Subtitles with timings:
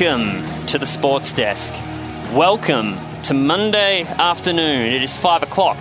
[0.00, 1.74] Welcome to the Sports Desk.
[2.34, 4.86] Welcome to Monday afternoon.
[4.86, 5.76] It is 5 o'clock,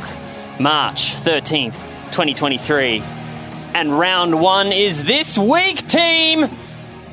[0.60, 1.76] March 13th,
[2.12, 3.02] 2023.
[3.74, 6.50] And round one is this week, team!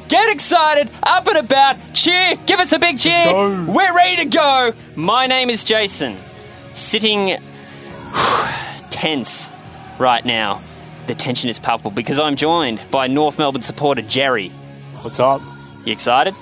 [0.08, 3.32] Get excited, up and about, cheer, give us a big cheer.
[3.32, 4.72] We're ready to go.
[4.96, 6.18] My name is Jason.
[6.74, 7.38] Sitting
[8.90, 9.52] tense
[10.00, 10.60] right now.
[11.06, 14.48] The tension is palpable because I'm joined by North Melbourne supporter Jerry.
[15.02, 15.40] What's up?
[15.84, 16.34] You excited?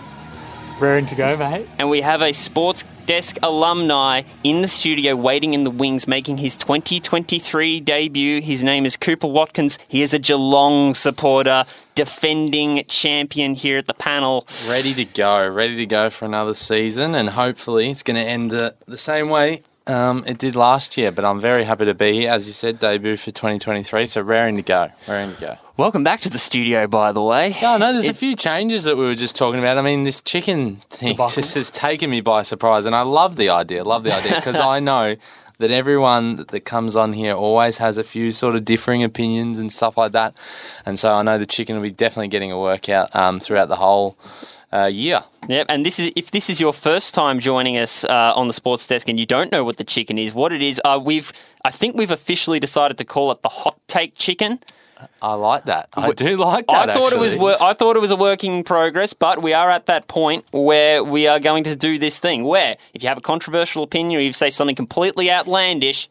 [0.81, 1.69] Raring to go, mate.
[1.79, 6.39] and we have a sports desk alumni in the studio waiting in the wings making
[6.39, 11.65] his 2023 debut his name is cooper watkins he is a geelong supporter
[11.95, 17.15] defending champion here at the panel ready to go, ready to go for another season,
[17.15, 21.13] and hopefully it's going to end the, the same way um, it did last year.
[21.13, 24.07] But I'm very happy to be here, as you said, debut for 2023.
[24.07, 25.59] So raring to go, raring to go.
[25.77, 28.85] Welcome back to the studio by the way Yeah, I know there's a few changes
[28.85, 29.79] that we were just talking about.
[29.79, 31.35] I mean, this chicken thing Debacle.
[31.43, 33.85] just has taken me by surprise, and I love the idea.
[33.85, 35.17] Love the idea because I know
[35.59, 39.59] that everyone that- that comes on here always has a few sort of differing opinions
[39.59, 40.35] and stuff like that.
[40.85, 43.77] And so I know the chicken will be definitely getting a workout um, throughout the
[43.77, 44.17] whole
[44.73, 45.23] uh, year.
[45.49, 48.53] Yep, and this is if this is your first time joining us uh, on the
[48.55, 51.33] sports desk and you don't know what the chicken is, what it is, uh, we've
[51.65, 54.59] I think we've officially decided to call it the hot take chicken.
[55.21, 55.89] I like that.
[55.95, 56.91] I do like that.
[56.91, 57.41] I thought it was actually.
[57.41, 61.03] wor- I thought it was a working progress, but we are at that point where
[61.03, 64.23] we are going to do this thing where if you have a controversial opinion or
[64.23, 66.09] you say something completely outlandish,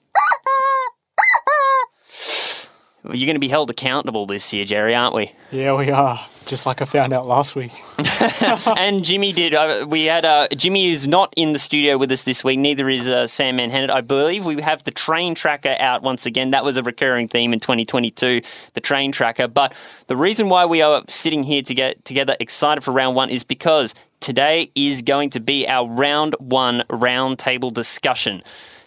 [3.05, 5.33] you're going to be held accountable this year, Jerry, aren't we?
[5.51, 6.25] Yeah, we are.
[6.45, 7.71] Just like I found out last week.
[8.77, 9.53] and Jimmy did.
[9.53, 12.59] Uh, we had uh, Jimmy is not in the studio with us this week.
[12.59, 13.89] Neither is uh, Sam Manhattan.
[13.89, 16.51] I believe we have the train tracker out once again.
[16.51, 18.41] That was a recurring theme in 2022,
[18.73, 19.47] the train tracker.
[19.47, 19.73] But
[20.07, 23.43] the reason why we are sitting here to get together, excited for round one, is
[23.43, 28.43] because today is going to be our round one roundtable discussion.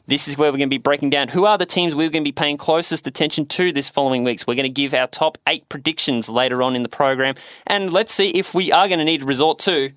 [0.08, 2.22] This is where we're going to be breaking down who are the teams we're going
[2.22, 4.46] to be paying closest attention to this following weeks.
[4.46, 7.34] We're going to give our top eight predictions later on in the program,
[7.66, 9.90] and let's see if we are going to need to resort to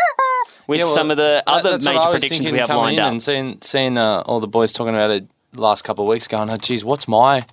[0.66, 3.10] with Yeah, well, some of the other what major predictions we have lined in up.
[3.10, 6.50] And seeing, seeing uh, all the boys talking about it last couple of weeks, going,
[6.50, 7.46] "Oh, geez, what's my,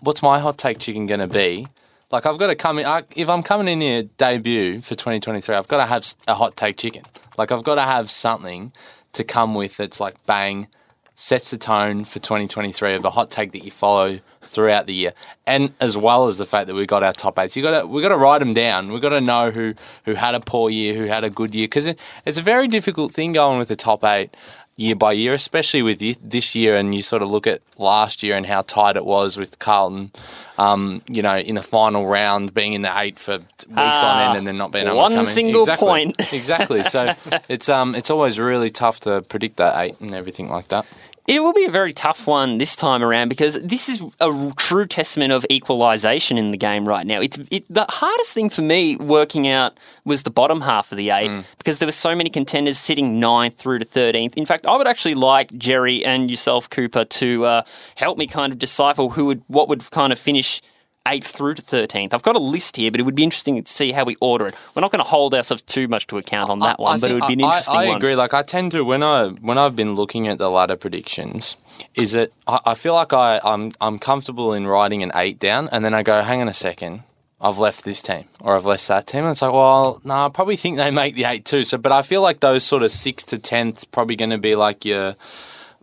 [0.00, 1.68] what's my hot take chicken going to be?"
[2.10, 2.86] Like I've got to come in.
[2.86, 6.56] I, if I'm coming in here debut for 2023, I've got to have a hot
[6.56, 7.02] take chicken.
[7.36, 8.72] Like I've got to have something
[9.12, 10.68] to come with that's like bang,
[11.16, 15.12] sets the tone for 2023 of the hot take that you follow throughout the year,
[15.46, 17.56] and as well as the fact that we got our top eights.
[17.56, 18.92] You got to we got to write them down.
[18.92, 19.74] We got to know who
[20.04, 22.68] who had a poor year, who had a good year, because it, it's a very
[22.68, 24.30] difficult thing going with the top eight
[24.76, 26.76] year by year, especially with this year.
[26.76, 30.12] And you sort of look at last year and how tight it was with Carlton.
[30.58, 34.28] Um, you know, in the final round, being in the eight for weeks on Ah,
[34.30, 35.32] end, and then not being able one to come in.
[35.32, 35.86] single exactly.
[35.86, 36.32] point.
[36.32, 36.82] exactly.
[36.84, 37.14] So
[37.48, 40.86] it's um it's always really tough to predict that eight and everything like that.
[41.26, 44.86] It will be a very tough one this time around because this is a true
[44.86, 47.20] testament of equalisation in the game right now.
[47.20, 51.10] It's it, the hardest thing for me working out was the bottom half of the
[51.10, 51.44] eight Mm.
[51.58, 54.36] because there were so many contenders sitting ninth through to thirteenth.
[54.36, 57.62] In fact, I would actually like Jerry and yourself, Cooper, to uh,
[57.96, 60.62] help me kind of decipher who would what would kind of finish.
[61.06, 62.12] 8th through to 13th.
[62.12, 64.46] I've got a list here, but it would be interesting to see how we order
[64.46, 64.54] it.
[64.74, 66.98] We're not going to hold ourselves too much to account on that I- one, I
[66.98, 67.96] but it would be an interesting I, I one.
[67.96, 68.16] agree.
[68.16, 71.56] Like I tend to when I when I've been looking at the ladder predictions,
[71.94, 75.68] is that I, I feel like I I'm I'm comfortable in writing an eight down,
[75.72, 77.02] and then I go, hang on a second.
[77.38, 79.24] I've left this team or I've left that team.
[79.24, 81.64] And it's like, well, no, I probably think they make the eight too.
[81.64, 84.54] So, but I feel like those sort of six to tenth probably going to be
[84.56, 85.16] like your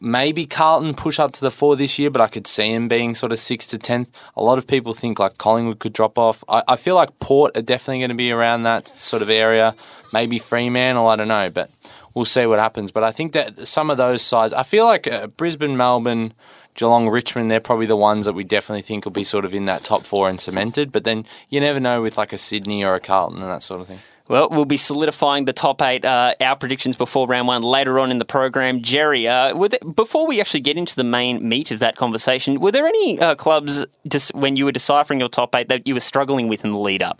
[0.03, 3.15] maybe Carlton push up to the four this year, but I could see him being
[3.15, 4.09] sort of six to tenth.
[4.35, 6.43] A lot of people think like Collingwood could drop off.
[6.49, 9.75] I, I feel like Port are definitely going to be around that sort of area.
[10.11, 11.71] Maybe Fremantle, I don't know, but
[12.13, 12.91] we'll see what happens.
[12.91, 16.33] But I think that some of those sides, I feel like uh, Brisbane, Melbourne.
[16.75, 19.65] Geelong, Richmond, they're probably the ones that we definitely think will be sort of in
[19.65, 20.91] that top four and cemented.
[20.91, 23.79] But then you never know with like a Sydney or a Carlton and that sort
[23.79, 23.99] of thing.
[24.29, 28.09] Well, we'll be solidifying the top eight, uh, our predictions before round one later on
[28.09, 28.81] in the program.
[28.81, 32.71] Jerry, uh, there, before we actually get into the main meat of that conversation, were
[32.71, 35.99] there any uh, clubs just when you were deciphering your top eight that you were
[35.99, 37.19] struggling with in the lead up?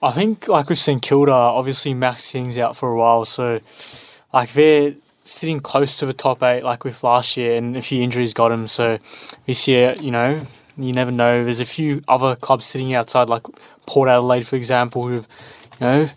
[0.00, 3.60] I think, like we've seen Kilda, obviously Max King's out for a while, so
[4.32, 4.94] like they're
[5.24, 8.50] sitting close to the top eight, like with last year, and a few injuries got
[8.50, 8.66] him.
[8.66, 8.98] So
[9.44, 10.40] this year, you know,
[10.78, 11.42] You never know.
[11.42, 13.42] There's a few other clubs sitting outside, like
[13.86, 15.26] Port Adelaide, for example, who've
[15.80, 16.10] you know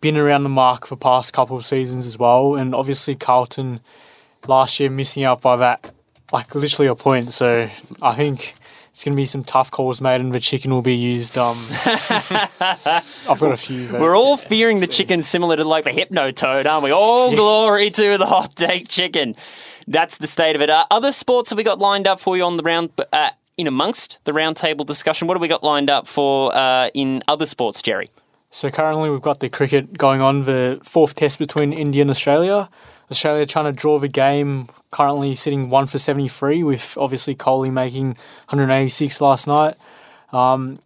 [0.00, 3.80] been around the mark for past couple of seasons as well, and obviously Carlton
[4.46, 5.92] last year missing out by that,
[6.32, 7.32] like literally a point.
[7.32, 7.68] So
[8.00, 8.54] I think
[8.90, 11.36] it's going to be some tough calls made, and the chicken will be used.
[11.38, 13.88] Um, I've got a few.
[13.92, 16.92] We're all fearing the chicken similar to like the hypno toad, aren't we?
[16.92, 19.36] All glory to the hot take chicken.
[19.86, 20.68] That's the state of it.
[20.68, 22.90] Uh, other sports have we got lined up for you on the round?
[23.12, 26.88] Uh, in amongst the round table discussion, what have we got lined up for uh,
[26.94, 28.08] in other sports, Jerry?
[28.50, 32.68] So currently we've got the cricket going on, the fourth test between India and Australia.
[33.10, 38.08] Australia trying to draw the game, currently sitting one for 73, with obviously Kohli making
[38.48, 39.74] 186 last night.
[40.32, 40.78] Um,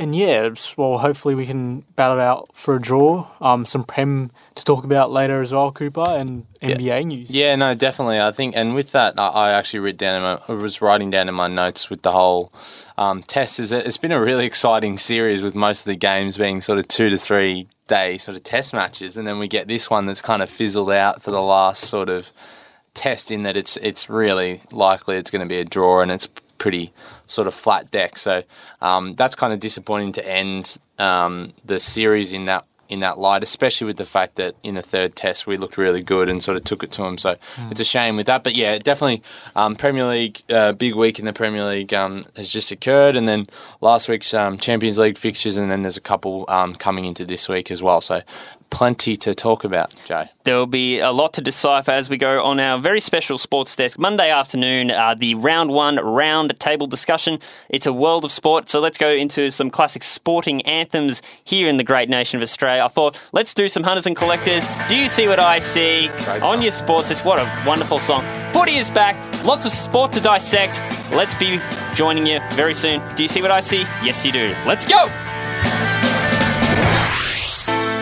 [0.00, 3.28] and yeah, well, hopefully we can battle it out for a draw.
[3.40, 7.30] Um, some Prem to talk about later as well, Cooper, and NBA news.
[7.30, 8.20] Yeah, no, definitely.
[8.20, 10.16] I think, and with that, I, I actually read down.
[10.16, 12.52] In my, I was writing down in my notes with the whole
[12.96, 13.58] um, test.
[13.58, 16.86] Is it's been a really exciting series with most of the games being sort of
[16.86, 20.22] two to three day sort of test matches, and then we get this one that's
[20.22, 22.30] kind of fizzled out for the last sort of
[22.94, 23.32] test.
[23.32, 26.28] In that it's it's really likely it's going to be a draw, and it's
[26.58, 26.92] pretty
[27.26, 28.18] sort of flat deck.
[28.18, 28.42] So
[28.80, 33.42] um, that's kind of disappointing to end um, the series in that in that light,
[33.42, 36.56] especially with the fact that in the third test we looked really good and sort
[36.56, 37.18] of took it to them.
[37.18, 37.36] So
[37.70, 38.42] it's a shame with that.
[38.42, 39.22] But yeah, definitely
[39.54, 43.28] um, Premier League, uh, big week in the Premier League um, has just occurred, and
[43.28, 43.46] then
[43.80, 47.46] last week's um, Champions League fixtures, and then there's a couple um, coming into this
[47.46, 48.00] week as well.
[48.00, 48.22] So
[48.70, 50.30] plenty to talk about, Jay.
[50.44, 53.76] There will be a lot to decipher as we go on our very special sports
[53.76, 54.90] desk Monday afternoon.
[54.90, 57.38] Uh, the round one round table discussion.
[57.68, 61.76] It's a world of sport, so let's go into some classic sporting anthems here in
[61.76, 62.84] the great nation of Australia.
[62.84, 64.66] I thought let's do some hunters and collectors.
[64.88, 66.62] Do you see what I see Great on song.
[66.62, 67.24] your sports desk?
[67.24, 68.24] What a wonderful song!
[68.52, 69.16] Footy is back.
[69.44, 70.80] Lots of sport to dissect.
[71.12, 71.60] Let's be
[71.94, 73.02] joining you very soon.
[73.16, 73.80] Do you see what I see?
[74.02, 74.54] Yes, you do.
[74.66, 75.08] Let's go.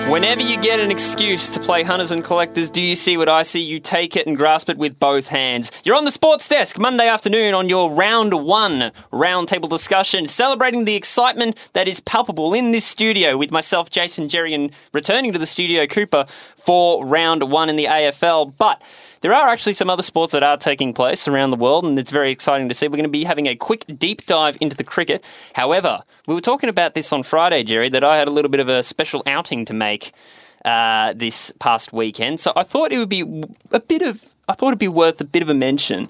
[0.08, 3.42] Whenever you get an excuse to play hunters and collectors, do you see what I
[3.42, 3.60] see?
[3.60, 5.72] You take it and grasp it with both hands.
[5.82, 10.94] You're on the sports desk Monday afternoon on your round one roundtable discussion, celebrating the
[10.94, 15.46] excitement that is palpable in this studio with myself, Jason Jerry, and returning to the
[15.46, 16.24] studio, Cooper,
[16.56, 18.54] for round one in the AFL.
[18.56, 18.80] But
[19.20, 22.10] there are actually some other sports that are taking place around the world, and it's
[22.10, 22.88] very exciting to see.
[22.88, 25.24] We're going to be having a quick deep dive into the cricket.
[25.54, 28.60] However, we were talking about this on Friday, Jerry, that I had a little bit
[28.60, 30.12] of a special outing to make
[30.64, 32.40] uh, this past weekend.
[32.40, 35.24] So I thought it would be a bit of, I thought it'd be worth a
[35.24, 36.08] bit of a mention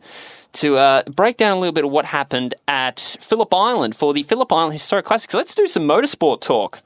[0.54, 4.22] to uh, break down a little bit of what happened at Phillip Island for the
[4.22, 5.34] Phillip Island Historic Classics.
[5.34, 6.80] Let's do some motorsport talk.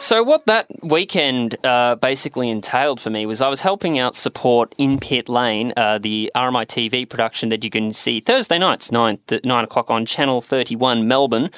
[0.00, 4.72] So what that weekend uh, basically entailed for me was I was helping out support
[4.78, 9.18] in Pit Lane, uh, the RMI TV production that you can see Thursday nights, nine
[9.42, 11.50] nine o'clock on Channel Thirty One, Melbourne.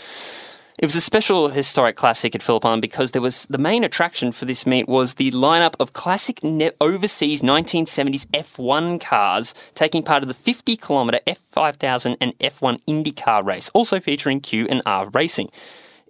[0.78, 4.32] It was a special historic classic at Phillip Island because there was the main attraction
[4.32, 10.22] for this meet was the lineup of classic ne- overseas 1970s F1 cars taking part
[10.22, 15.50] of the 50 kilometre F5000 and F1 IndyCar race, also featuring Q and R racing.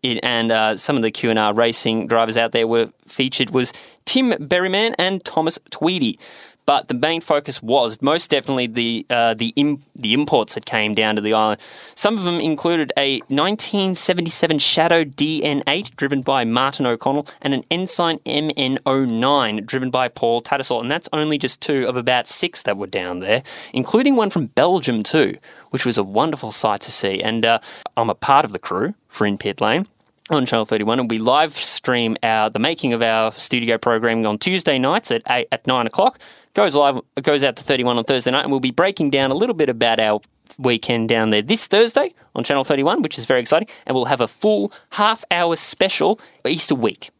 [0.02, 3.72] And uh, some of the Q and R racing drivers out there were featured was
[4.04, 6.18] Tim Berryman and Thomas Tweedy.
[6.66, 10.94] But the main focus was most definitely the uh, the Im- the imports that came
[10.94, 11.60] down to the island.
[11.96, 18.18] Some of them included a 1977 Shadow DN8 driven by Martin O'Connell and an Ensign
[18.20, 20.80] MN09 driven by Paul Tattersall.
[20.80, 23.42] And that's only just two of about six that were down there,
[23.72, 25.38] including one from Belgium too,
[25.70, 27.22] which was a wonderful sight to see.
[27.22, 27.58] And uh,
[27.96, 29.86] I'm a part of the crew for In Pit Lane
[30.28, 34.38] on Channel 31, and we live stream our the making of our studio programming on
[34.38, 36.18] Tuesday nights at eight, at nine o'clock.
[36.54, 39.34] Goes live, goes out to 31 on Thursday night, and we'll be breaking down a
[39.34, 40.20] little bit about our
[40.58, 44.20] weekend down there this Thursday on Channel 31, which is very exciting, and we'll have
[44.20, 47.10] a full half hour special Easter week.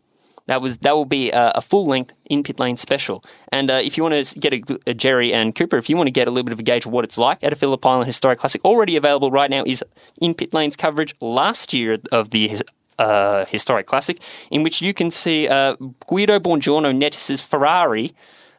[0.50, 3.22] That was that will be a, a full length in pit lane special.
[3.52, 6.08] And uh, if you want to get a, a Jerry and Cooper, if you want
[6.08, 7.86] to get a little bit of a gauge of what it's like at a Phillip
[7.86, 9.84] Island Historic Classic, already available right now is
[10.20, 12.60] in pit lanes coverage last year of the
[12.98, 15.76] uh, historic classic, in which you can see uh,
[16.08, 18.12] Guido Bongiorno Nettis's Ferrari.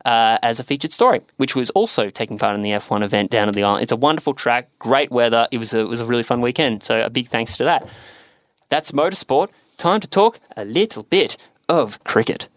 [0.04, 3.48] Uh, as a featured story, which was also taking part in the F1 event down
[3.48, 3.84] at the island.
[3.84, 5.48] It's a wonderful track, great weather.
[5.52, 6.82] It was a, it was a really fun weekend.
[6.82, 7.88] So a big thanks to that.
[8.70, 9.50] That's motorsport.
[9.78, 11.38] Time to talk a little bit
[11.72, 12.50] of cricket.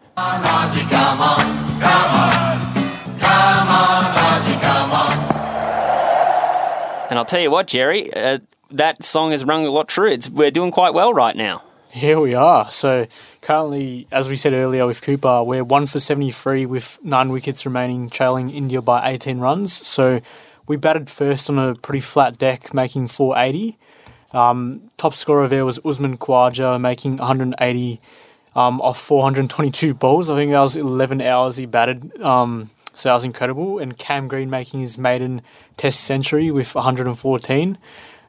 [7.09, 8.39] And I'll tell you what, Jerry, uh,
[8.71, 10.11] that song has rung a lot true.
[10.11, 11.63] It's, we're doing quite well right now.
[11.89, 12.69] Here we are.
[12.71, 13.07] So
[13.41, 18.09] currently, as we said earlier with Cooper, we're one for 73 with nine wickets remaining,
[18.09, 19.71] trailing India by 18 runs.
[19.71, 20.19] So
[20.67, 23.77] we batted first on a pretty flat deck, making 480.
[24.33, 28.01] Um, top scorer there was Usman Khawaja, making 180
[28.55, 30.29] um, off 422 balls.
[30.29, 32.21] I think that was 11 hours he batted.
[32.21, 33.79] Um, so that was incredible.
[33.79, 35.41] And Cam Green making his maiden
[35.77, 37.77] Test century with 114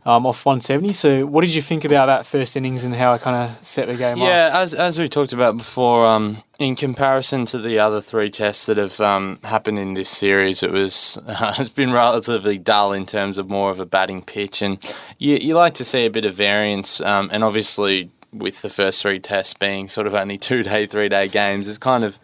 [0.07, 0.93] um, off 170.
[0.93, 3.89] So, what did you think about that first innings and how it kind of set
[3.89, 4.55] the game Yeah, up?
[4.55, 8.77] as as we talked about before, um, in comparison to the other three tests that
[8.77, 13.37] have um, happened in this series, it was uh, it's been relatively dull in terms
[13.37, 14.79] of more of a batting pitch, and
[15.19, 19.03] you you like to see a bit of variance, um, and obviously with the first
[19.03, 22.19] three tests being sort of only two day, three day games, it's kind of.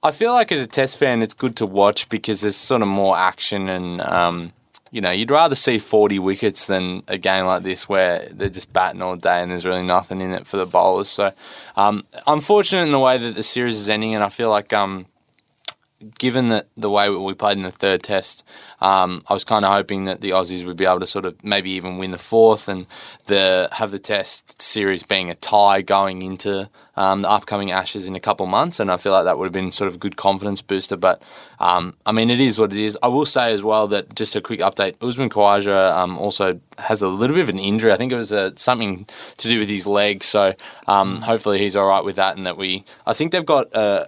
[0.00, 2.88] I feel like as a test fan, it's good to watch because there's sort of
[2.88, 4.00] more action and.
[4.00, 4.52] Um,
[4.90, 8.72] you know, you'd rather see 40 wickets than a game like this where they're just
[8.72, 11.10] batting all day and there's really nothing in it for the bowlers.
[11.10, 11.32] So,
[11.76, 15.06] um, unfortunate in the way that the series is ending, and I feel like, um,
[16.18, 18.44] given that the way we played in the third test,
[18.80, 21.42] um, I was kind of hoping that the Aussies would be able to sort of
[21.44, 22.86] maybe even win the fourth and
[23.26, 28.16] the have the test series being a tie going into um, the upcoming Ashes in
[28.16, 30.16] a couple months, and I feel like that would have been sort of a good
[30.16, 30.96] confidence booster.
[30.96, 31.22] But
[31.60, 32.98] um, I mean, it is what it is.
[33.02, 37.02] I will say as well that just a quick update: Usman Khawaja um, also has
[37.02, 37.92] a little bit of an injury.
[37.92, 39.06] I think it was uh, something
[39.36, 40.24] to do with his leg.
[40.24, 40.54] So
[40.86, 42.84] um, hopefully he's all right with that, and that we.
[43.06, 43.74] I think they've got.
[43.74, 44.06] Uh,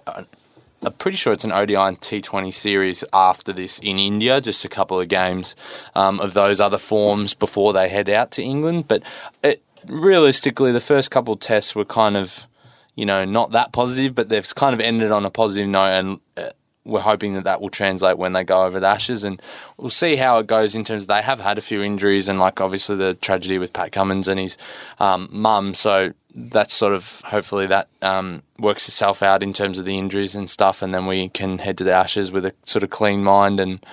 [0.83, 4.69] I'm pretty sure it's an ODI and T20 series after this in India, just a
[4.69, 5.55] couple of games
[5.93, 8.87] um, of those other forms before they head out to England.
[8.87, 9.03] But
[9.43, 12.47] it, realistically, the first couple of tests were kind of,
[12.95, 16.19] you know, not that positive, but they've kind of ended on a positive note, and
[16.35, 16.49] uh,
[16.83, 19.39] we're hoping that that will translate when they go over the Ashes, and
[19.77, 21.03] we'll see how it goes in terms.
[21.03, 24.27] Of, they have had a few injuries, and like obviously the tragedy with Pat Cummins
[24.27, 24.57] and his
[24.99, 29.85] um, mum, so that's sort of hopefully that um, works itself out in terms of
[29.85, 32.83] the injuries and stuff, and then we can head to the Ashes with a sort
[32.83, 33.83] of clean mind and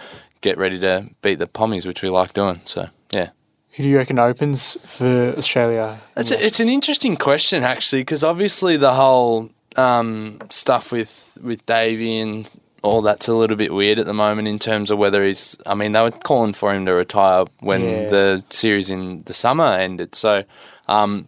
[0.40, 2.60] get ready to beat the Pommies, which we like doing.
[2.64, 3.30] So yeah.
[3.76, 6.00] Who do you reckon opens for Australia?
[6.16, 11.64] It's, a, it's an interesting question actually because obviously the whole um, stuff with with
[11.66, 12.50] Davey and
[12.82, 15.56] all that's a little bit weird at the moment in terms of whether he's.
[15.66, 18.08] I mean, they were calling for him to retire when Yeah.
[18.08, 20.14] the series in the summer ended.
[20.14, 20.44] So.
[20.86, 21.26] Um,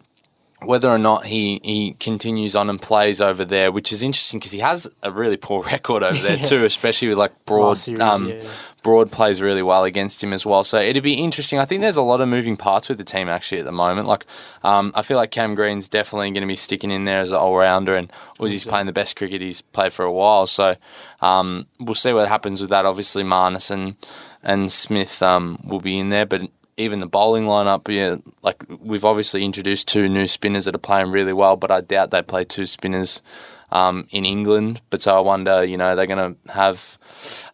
[0.63, 4.51] whether or not he, he continues on and plays over there, which is interesting because
[4.51, 6.43] he has a really poor record over there Yeah.
[6.43, 7.77] too, especially with like Broad.
[7.79, 8.41] Series, um, yeah.
[8.83, 10.63] Broad plays really well against him as well.
[10.63, 11.57] So it'd be interesting.
[11.59, 14.07] I think there's a lot of moving parts with the team actually at the moment.
[14.07, 14.25] Like,
[14.63, 17.37] um, I feel like Cam Green's definitely going to be sticking in there as an
[17.37, 20.45] all rounder, and Uzi's playing the best cricket he's played for a while.
[20.47, 20.75] So
[21.21, 22.85] um, we'll see what happens with that.
[22.85, 23.95] Obviously, Marnus and,
[24.43, 26.41] and Smith um, will be in there, but
[26.77, 31.11] even the bowling lineup, yeah, like we've obviously introduced two new spinners that are playing
[31.11, 33.21] really well, but I doubt they play two spinners
[33.71, 34.81] um, in England.
[34.89, 36.97] But so I wonder, you know, they're going to have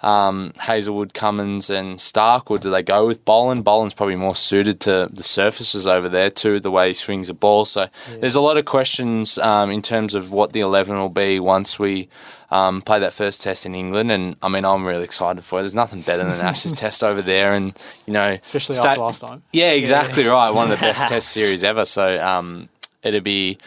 [0.02, 3.64] um, Hazlewood, Cummins, and Starc, or do they go with Boland?
[3.64, 7.34] Boland's probably more suited to the surfaces over there too, the way he swings the
[7.34, 7.66] ball.
[7.66, 7.88] So
[8.20, 11.78] there's a lot of questions um, in terms of what the eleven will be once
[11.78, 12.10] we
[12.50, 14.12] um, play that first test in England.
[14.12, 15.64] And I mean, I'm really excited for it.
[15.64, 19.20] There's nothing better than an Ashes test over there, and you know, Especially after last
[19.20, 19.44] time.
[19.52, 20.50] yeah, exactly right.
[20.50, 21.86] One of the best test series ever.
[21.86, 22.70] So um,
[23.04, 23.58] it'd be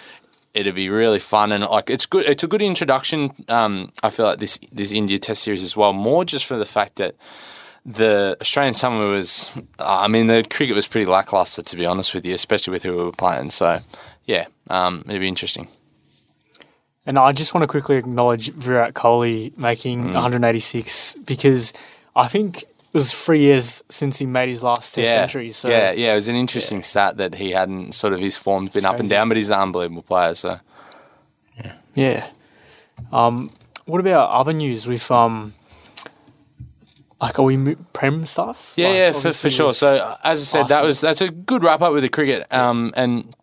[0.55, 2.27] it'd be really fun and like it's good.
[2.27, 3.33] It's a good introduction.
[3.49, 5.93] Um, I feel like this this India Test series as well.
[5.93, 7.15] More just for the fact that
[7.87, 9.51] the Australian summer was.
[9.79, 12.97] I mean, the cricket was pretty lackluster to be honest with you, especially with who
[12.97, 13.51] we were playing.
[13.51, 13.81] So
[14.25, 15.69] yeah, um, it'd be interesting.
[17.07, 20.15] And I just want to quickly acknowledge Virat Kohli making Mm.
[20.15, 21.73] 186 because
[22.15, 25.53] I think it was three years since he made his last Test yeah, century.
[25.53, 26.13] So yeah, yeah.
[26.13, 28.99] It was an interesting stat that he hadn't sort of his form's been It's up
[29.01, 30.35] and down, but he's an unbelievable player.
[30.35, 30.61] So.
[31.95, 32.27] Yeah.
[33.13, 33.53] Um,
[33.87, 35.55] what about other news with um,
[37.21, 38.75] like are we prem stuff?
[38.77, 39.75] Yeah, Like, yeah, for, for sure.
[39.75, 42.51] So as I said, that was that's a good wrap up with the cricket.
[42.53, 43.35] Um, and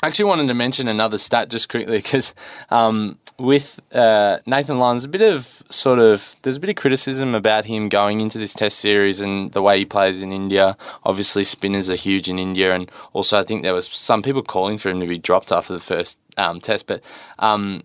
[0.00, 2.34] I actually wanted to mention another stat just quickly because
[2.70, 7.34] um, with uh, Nathan Lyon's a bit of sort of there's a bit of criticism
[7.34, 10.76] about him going into this Test series and the way he plays in India.
[11.04, 14.78] Obviously, spinners are huge in India, and also I think there was some people calling
[14.78, 17.02] for him to be dropped after the first um, Test, but.
[17.38, 17.82] Um,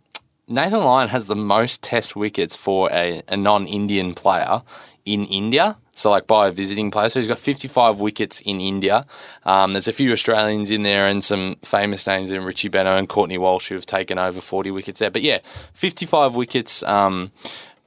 [0.48, 4.64] Nathan Lyon has the most test wickets for a, a non Indian player
[5.06, 5.78] in India.
[6.02, 7.10] So, like by a visiting player.
[7.10, 9.06] So, he's got 55 wickets in India.
[9.44, 13.10] Um, there's a few Australians in there and some famous names in Richie Benaud and
[13.10, 15.12] Courtney Walsh who have taken over 40 wickets there.
[15.12, 15.40] But yeah,
[15.74, 16.84] 55 wickets.
[16.84, 17.32] Um,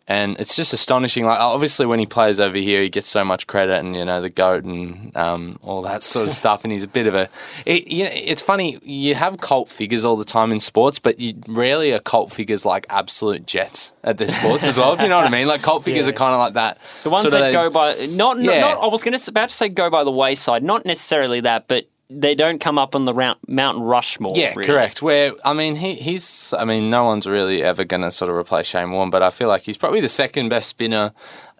[0.07, 1.25] and it's just astonishing.
[1.25, 4.21] Like obviously, when he plays over here, he gets so much credit, and you know
[4.21, 6.63] the goat and um, all that sort of stuff.
[6.65, 7.29] And he's a bit of a.
[7.65, 8.79] It, you know, it's funny.
[8.83, 12.65] You have cult figures all the time in sports, but you rarely are cult figures
[12.67, 14.93] like absolute jets at their sports as well.
[14.93, 16.11] If you know what I mean, like cult figures Yeah.
[16.13, 16.79] are kind of like that.
[17.03, 18.61] The ones that they- go by not, not, Yeah.
[18.61, 21.67] not I was going to about to say go by the wayside, not necessarily that,
[21.69, 24.33] but they don't come up on the round, Mount Rushmore.
[24.35, 24.67] Yeah, really.
[24.67, 25.03] correct.
[25.03, 26.53] Where I mean, he, he's.
[26.57, 29.31] I mean, no one's really ever going to sort of replace Shane Warne, but I
[29.31, 31.13] feel like he's probably the second best spinner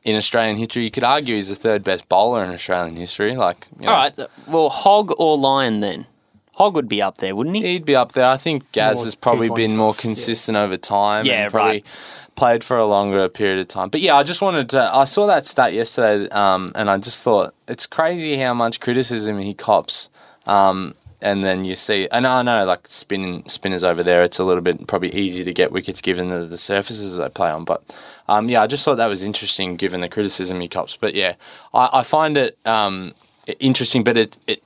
[0.05, 0.85] in Australian history.
[0.85, 3.37] You could argue he's the third best bowler in Australian history.
[3.37, 4.19] Like, you know, All right.
[4.47, 6.07] Well, hog or Lyon then?
[6.53, 7.63] Hog would be up there, wouldn't he?
[7.63, 8.27] he'd be up there.
[8.27, 10.09] I think Gaz More has probably been more stuff, yeah.
[10.09, 11.27] consistent over time.
[11.27, 11.85] Yeah, and probably right.
[12.37, 14.93] Played for a longer period of time, but yeah, I just wanted to.
[14.93, 19.39] I saw that stat yesterday, um, and I just thought it's crazy how much criticism
[19.39, 20.09] he cops.
[20.47, 24.45] Um, and then you see, and I know like spinning spinners over there, it's a
[24.45, 27.65] little bit probably easier to get wickets given the, the surfaces they play on.
[27.65, 27.83] But
[28.29, 30.97] um, yeah, I just thought that was interesting given the criticism he cops.
[30.97, 31.37] But yeah,
[31.73, 33.15] I, I find it um,
[33.59, 34.63] interesting, but it, it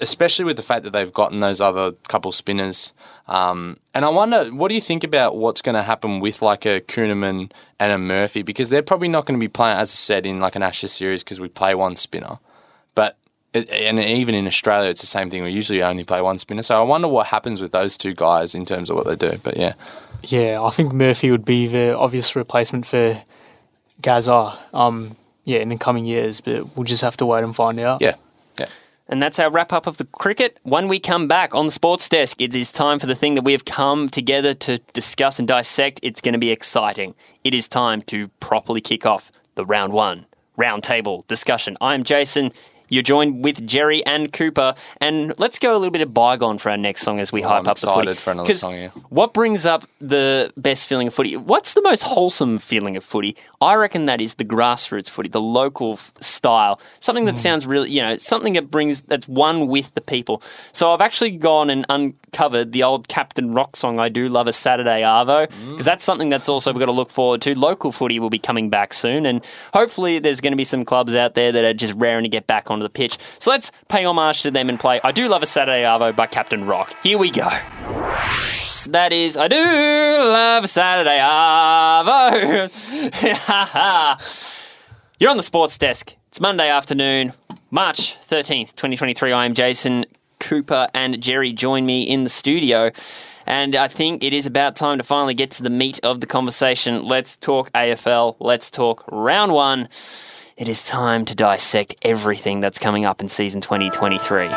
[0.00, 2.92] especially with the fact that they've gotten those other couple spinners.
[3.28, 6.64] Um, and I wonder, what do you think about what's going to happen with like
[6.66, 8.42] a Kuhnemann and a Murphy?
[8.42, 10.92] Because they're probably not going to be playing, as I said, in like an Ashes
[10.92, 12.38] series because we play one spinner.
[13.52, 15.42] But it, and even in Australia, it's the same thing.
[15.42, 16.62] We usually only play one spinner.
[16.62, 19.38] So I wonder what happens with those two guys in terms of what they do.
[19.42, 19.74] But yeah,
[20.22, 23.22] Yeah, I think Murphy would be the obvious replacement for
[24.00, 24.58] Gaza.
[24.72, 28.00] Um, yeah, in the coming years, but we'll just have to wait and find out.
[28.00, 28.14] yeah,
[28.58, 28.66] yeah.
[29.08, 30.58] And that's our wrap up of the cricket.
[30.62, 33.42] When we come back on the sports desk, it is time for the thing that
[33.42, 35.98] we have come together to discuss and dissect.
[36.02, 37.14] It's going to be exciting.
[37.42, 41.76] It is time to properly kick off the round one round table discussion.
[41.80, 42.52] I'm Jason.
[42.92, 46.68] You're joined with Jerry and Cooper, and let's go a little bit of bygone for
[46.70, 48.00] our next song as we Well, hype I'm up the footy.
[48.10, 48.88] excited for another song, yeah.
[49.08, 51.38] What brings up the best feeling of footy?
[51.38, 53.34] What's the most wholesome feeling of footy?
[53.62, 57.90] I reckon that is the grassroots footy, the local f- style, something that sounds really,
[57.90, 60.42] you know, something that brings that's one with the people.
[60.72, 64.00] So I've actually gone and uncovered the old Captain Rock song.
[64.00, 65.70] I do love a Saturday Arvo Hmm.
[65.70, 67.58] because that's something that's also we've got to look forward to.
[67.58, 69.40] Local footy will be coming back soon, and
[69.72, 72.46] hopefully there's going to be some clubs out there that are just raring to get
[72.46, 73.18] back the pitch.
[73.38, 76.26] So let's pay homage to them and play I Do Love a Saturday Arvo by
[76.26, 76.94] Captain Rock.
[77.02, 77.48] Here we go.
[78.88, 82.68] That is, I do love a Saturday Arvo.
[85.20, 86.16] You're on the sports desk.
[86.28, 87.32] It's Monday afternoon,
[87.70, 89.32] March 13th, 2023.
[89.32, 90.04] I am Jason
[90.40, 92.90] Cooper and Jerry join me in the studio.
[93.46, 96.26] And I think it is about time to finally get to the meat of the
[96.26, 97.04] conversation.
[97.04, 98.36] Let's talk AFL.
[98.40, 99.88] Let's talk round one.
[100.56, 104.48] It is time to dissect everything that's coming up in season 2023.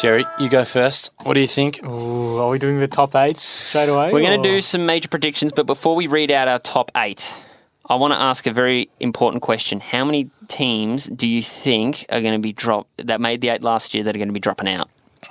[0.00, 1.10] Jerry, you go first.
[1.22, 1.82] What do you think?
[1.84, 4.12] Ooh, are we doing the top eights straight away?
[4.12, 7.42] We're going to do some major predictions, but before we read out our top eight,
[7.86, 9.80] I want to ask a very important question.
[9.80, 13.64] How many teams do you think are going to be dropped that made the eight
[13.64, 14.88] last year that are going to be dropping out?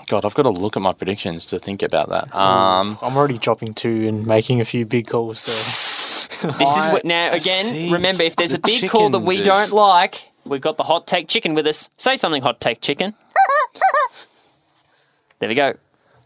[0.07, 2.35] God, I've got to look at my predictions to think about that.
[2.35, 5.39] Um, I'm already dropping two and making a few big calls.
[5.39, 5.51] So
[6.57, 7.91] This is what now again.
[7.91, 9.45] Remember, if there's a big call that we dude.
[9.45, 11.89] don't like, we've got the hot take chicken with us.
[11.97, 13.13] Say something, hot take chicken.
[15.39, 15.73] there we go.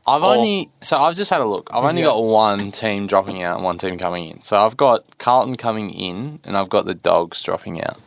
[0.07, 1.69] I've Or- only so I've just had a look.
[1.73, 4.41] I've only got one team dropping out and one team coming in.
[4.41, 7.99] So I've got Carlton coming in and I've got the Dogs dropping out.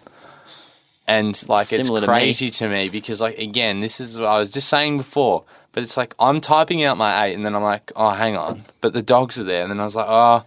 [1.07, 2.19] And like Similar it's to me.
[2.19, 2.88] crazy to me.
[2.88, 5.45] because like again, this is what I was just saying before.
[5.73, 8.64] But it's like I'm typing out my eight and then I'm like, oh hang on.
[8.81, 10.45] But the dogs are there and then I was like, oh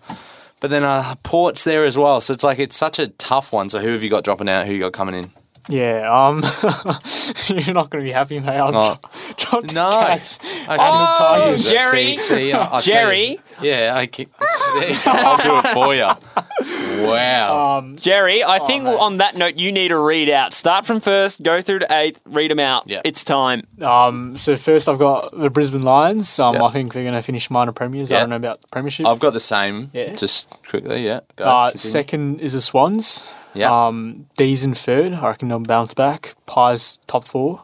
[0.60, 2.22] but then uh, Port's there as well.
[2.22, 3.70] So it's like it's such a tough one.
[3.70, 4.66] So who have you got dropping out?
[4.68, 5.32] Who you got coming in?
[5.70, 6.38] yeah, um,
[7.50, 8.56] you're not going to be happy, mate.
[8.56, 8.72] I'll Oh.
[8.72, 9.90] drop, drop the No.
[9.92, 10.40] cats.
[10.42, 10.66] Okay.
[10.70, 11.68] and the Tigers.
[11.68, 12.18] Oh, Jerry.
[12.18, 13.40] See, see, I- I'll tell Jerry.
[13.62, 13.70] You.
[13.70, 14.28] Yeah, I can,
[14.76, 15.12] there you go.
[15.12, 17.06] I'll do it for you.
[17.06, 17.78] Wow.
[17.78, 18.94] Um, Jerry, I think man.
[19.00, 20.54] on that note, you need a read out.
[20.54, 22.84] Start from first, go through to eighth, read them out.
[22.88, 23.02] Yeah.
[23.04, 23.64] It's time.
[23.82, 26.40] Um, so first I've got the Brisbane Lions.
[26.40, 26.64] Um, Yeah.
[26.64, 28.10] I think they're going to finish minor premiers.
[28.12, 28.18] Yeah.
[28.18, 29.06] I don't know about the premiership.
[29.06, 29.92] I've got the same.
[29.94, 30.14] Yeah.
[30.14, 31.22] Just quickly, yeah.
[31.36, 33.28] Go, uh, second is the Swans.
[33.54, 33.88] Yeah.
[33.88, 35.14] Um, D's in third.
[35.14, 36.36] I reckon they'll bounce back.
[36.46, 37.62] Pies top four.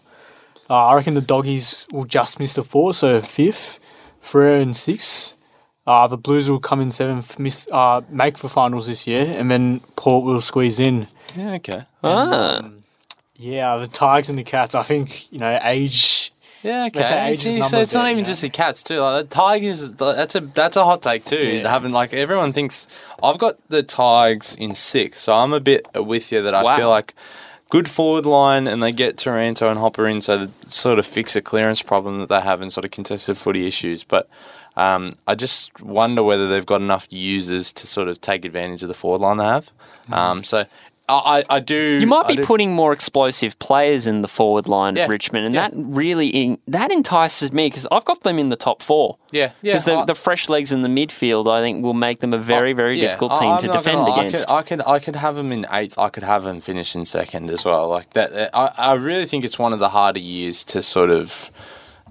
[0.70, 3.80] Uh, I reckon the Doggies will just miss the four, so fifth.
[4.22, 5.36] Freo in sixth.
[5.86, 9.52] Uh, the Blues will come in seventh, miss, uh, make for finals this year, and
[9.52, 11.08] then Port will squeeze in.
[11.36, 11.86] yeah, okay.
[12.04, 12.70] Ah.
[13.36, 14.76] Yeah, the Tigers and the Cats.
[14.76, 16.32] I think you know age.
[16.62, 17.32] Yeah, okay.
[17.32, 18.28] age See, so it's not there, even you know.
[18.28, 19.02] just the cats too.
[19.02, 21.36] Like the Tigers, that's a that's a hot take too.
[21.58, 21.68] Yeah.
[21.70, 22.88] Having like everyone thinks
[23.22, 26.78] I've got the Tigers in six, so I'm a bit with you that I Wow.
[26.78, 27.14] feel like
[27.70, 31.36] good forward line, and they get Taranto and Hopper in, so they sort of fix
[31.36, 34.06] a clearance problem that they have and sort of contested footy issues.
[34.06, 34.30] But
[34.76, 38.88] um, I just wonder whether they've got enough users to sort of take advantage of
[38.88, 39.72] the forward line they have.
[40.12, 40.66] Um, so
[41.10, 41.98] I, I I do.
[42.00, 45.54] You might be putting more explosive players in the forward line Yeah, at Richmond, and
[45.54, 45.68] yeah.
[45.70, 49.18] that really in, that entices me because I've got them in the top four.
[49.32, 49.74] Yeah, yeah.
[49.74, 52.72] Because the, the fresh legs in the midfield, I think, will make them a very,
[52.72, 54.50] very Yeah, difficult team I'm to defend gonna against.
[54.50, 55.98] I could, I could, I could have them in eighth.
[55.98, 57.90] I could have them finish in second as well.
[57.90, 61.52] Like that, I, I really think it's one of the harder years to sort of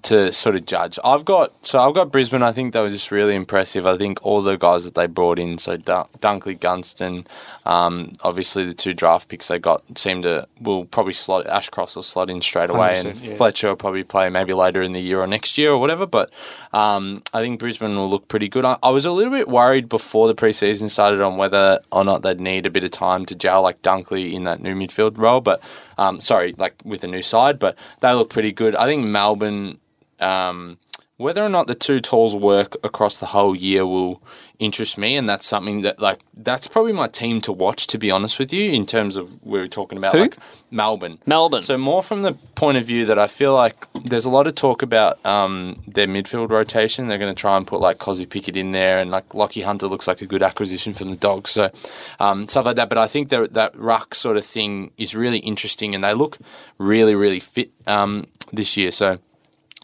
[0.02, 0.98] to sort of judge.
[1.04, 2.42] I've got so I've got Brisbane.
[2.42, 3.86] I think they were just really impressive.
[3.86, 7.26] I think all the guys that they brought in, so Dun- Dunkley, Gunston,
[7.64, 12.02] um, obviously the two draft picks they got seem to will probably slot Ashcroft will
[12.02, 13.34] slot in straight away, and yeah.
[13.36, 16.04] Fletcher will probably play maybe later in the year or next year or whatever.
[16.04, 16.30] But
[16.72, 18.64] um, I think Brisbane will look pretty good.
[18.64, 22.22] I, I was a little bit worried before the preseason started on whether or not
[22.22, 25.40] they'd need a bit of time to gel like Dunkley in that new midfield role.
[25.40, 25.62] But
[25.96, 28.74] um, sorry, like with a new side, but they look pretty good.
[28.74, 29.78] I think Melbourne.
[30.22, 30.78] Um,
[31.22, 34.20] whether or not the two tools work across the whole year will
[34.58, 37.86] interest me, and that's something that like that's probably my team to watch.
[37.86, 40.22] To be honest with you, in terms of we were talking about Who?
[40.22, 40.36] like
[40.70, 41.62] Melbourne, Melbourne.
[41.62, 44.54] So more from the point of view that I feel like there's a lot of
[44.56, 47.06] talk about um, their midfield rotation.
[47.06, 49.86] They're going to try and put like Kozzy Pickett in there, and like Lachie Hunter
[49.86, 51.50] looks like a good acquisition from the Dogs.
[51.52, 51.70] So
[52.18, 52.88] um, stuff like that.
[52.88, 56.38] But I think that that ruck sort of thing is really interesting, and they look
[56.78, 58.90] really really fit um, this year.
[58.90, 59.20] So.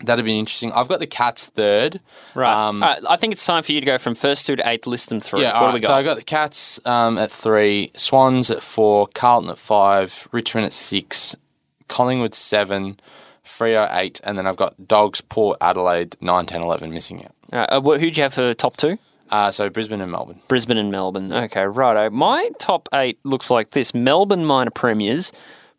[0.05, 0.73] That'd be interesting.
[0.73, 2.01] I've got the Cats third.
[2.35, 2.69] right.
[2.69, 4.69] Um, All right, I think it's time for you to go from first two to
[4.69, 4.87] eighth.
[4.87, 5.41] List them through.
[5.41, 5.75] yeah, what all do right.
[5.75, 5.89] we got?
[5.89, 10.67] So I got the Cats um, at three, Swans at four, Carlton at five, Richmond
[10.67, 11.35] at six,
[11.89, 13.01] Collingwood seven,
[13.45, 17.33] Freo eight, and then I've got Dogs, Port, Adelaide, 9, 10, 11 missing out.
[17.53, 18.99] Uh, uh, who'd you have for top two?
[19.31, 20.41] Uh, so Brisbane and Melbourne.
[20.49, 21.33] Brisbane and Melbourne.
[21.33, 22.09] Okay, righto.
[22.09, 25.33] My top eight looks like this: Melbourne minor premiers,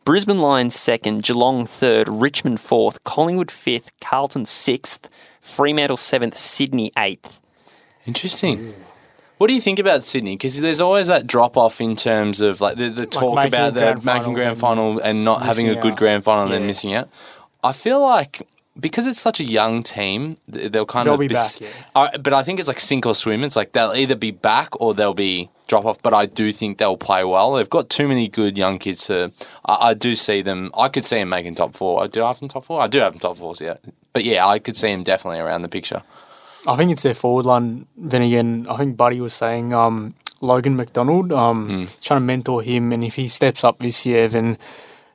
[0.10, 5.08] Brisbane Lions second, Geelong third, Richmond fourth, Collingwood fifth, Carlton sixth,
[5.40, 7.40] Fremantle seventh, Sydney eighth.
[8.08, 8.74] Interesting.
[9.38, 10.36] What do you think about Sydney?
[10.36, 13.76] Because there's always that drop off in terms of like the, the talk making about
[13.76, 15.98] the grand making grand and final and not having a missing good out.
[16.00, 16.68] grand final and then Yeah.
[16.68, 17.08] missing out.
[17.64, 18.48] I feel like
[18.80, 21.84] because it's such a young team, they'll kind They'll of be s- back, yeah.
[21.96, 23.44] Uh, but I think it's like sink or swim.
[23.44, 26.02] It's like they'll either be back or they'll be drop off.
[26.02, 27.54] But I do think they'll play well.
[27.54, 29.32] They've got too many good young kids to.
[29.66, 30.72] I, I do see them.
[30.78, 32.04] I could see them making top four.
[32.04, 32.82] I Do I have them top four?
[32.82, 33.62] I do have them top fours.
[33.62, 33.78] Yeah,
[34.14, 36.04] but yeah, I could see them definitely around the picture.
[36.68, 37.86] I think it's their forward line.
[37.96, 41.86] Then again, I think Buddy was saying um, Logan McDonald, um, Hmm.
[42.02, 44.58] trying to mentor him, and if he steps up this year, then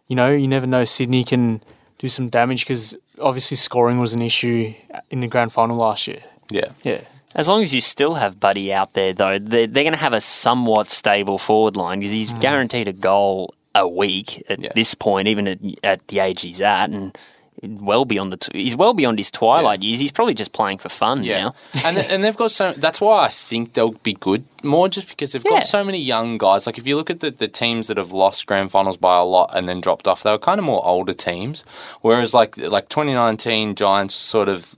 [0.09, 0.85] you know you never know.
[0.85, 1.62] Sydney can
[1.98, 4.74] do some damage because obviously scoring was an issue
[5.11, 6.22] in the grand final last year.
[6.50, 6.70] Yeah.
[6.83, 7.00] Yeah,
[7.35, 10.12] As long as you still have Buddy out there, though, they're, they're going to have
[10.12, 12.40] a somewhat stable forward line because he's mm.
[12.40, 14.72] guaranteed a goal a week at Yeah.
[14.74, 17.16] this point, even at, at the age he's at, and
[17.62, 20.01] well beyond the t- he's well beyond his twilight years.
[20.01, 21.55] He's probably just playing for fun Yeah, now.
[21.85, 22.73] and and they've got so.
[22.73, 24.45] That's why I think they'll be good.
[24.62, 25.53] More just because they've Yeah.
[25.59, 26.67] got so many young guys.
[26.67, 29.25] Like if you look at the, the teams that have lost grand finals by a
[29.25, 31.64] lot and then dropped off, they were kind of more older teams.
[32.03, 34.75] Whereas like like 2019 Giants sort of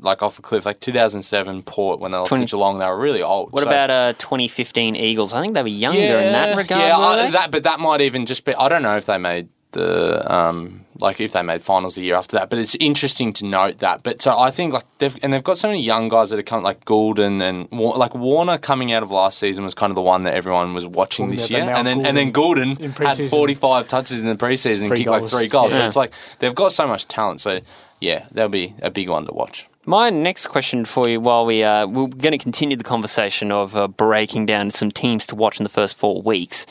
[0.00, 0.66] like off a cliff.
[0.66, 3.50] Like 2007 Port when they lost 20 to Geelong, they were really old.
[3.52, 5.32] What So- about uh, 2015 Eagles?
[5.32, 6.80] I think they were younger in that regard.
[6.82, 8.54] Yeah, I- that, but that might even just be.
[8.54, 12.14] I don't know if they made the um like if they made finals a year
[12.14, 12.50] after that.
[12.50, 14.02] But it's interesting to note that.
[14.02, 16.42] But so I think like they've and they've got so many young guys that are
[16.42, 19.94] coming like Gulden and Wa- like Warner coming out of last season was kind of
[19.94, 22.76] the one that everyone was watching Oh, this yeah, year, and then and then Gulden
[22.76, 25.74] Gulden had forty five touches in the preseason and Three kicked like three goals.
[25.74, 27.40] So it's like they've got so much talent.
[27.40, 27.60] So
[28.00, 29.66] yeah, that'll be a big one to watch.
[29.86, 33.74] My next question for you, while we uh, we're going to continue the conversation of
[33.74, 36.66] uh, breaking down some teams to watch in the first four weeks.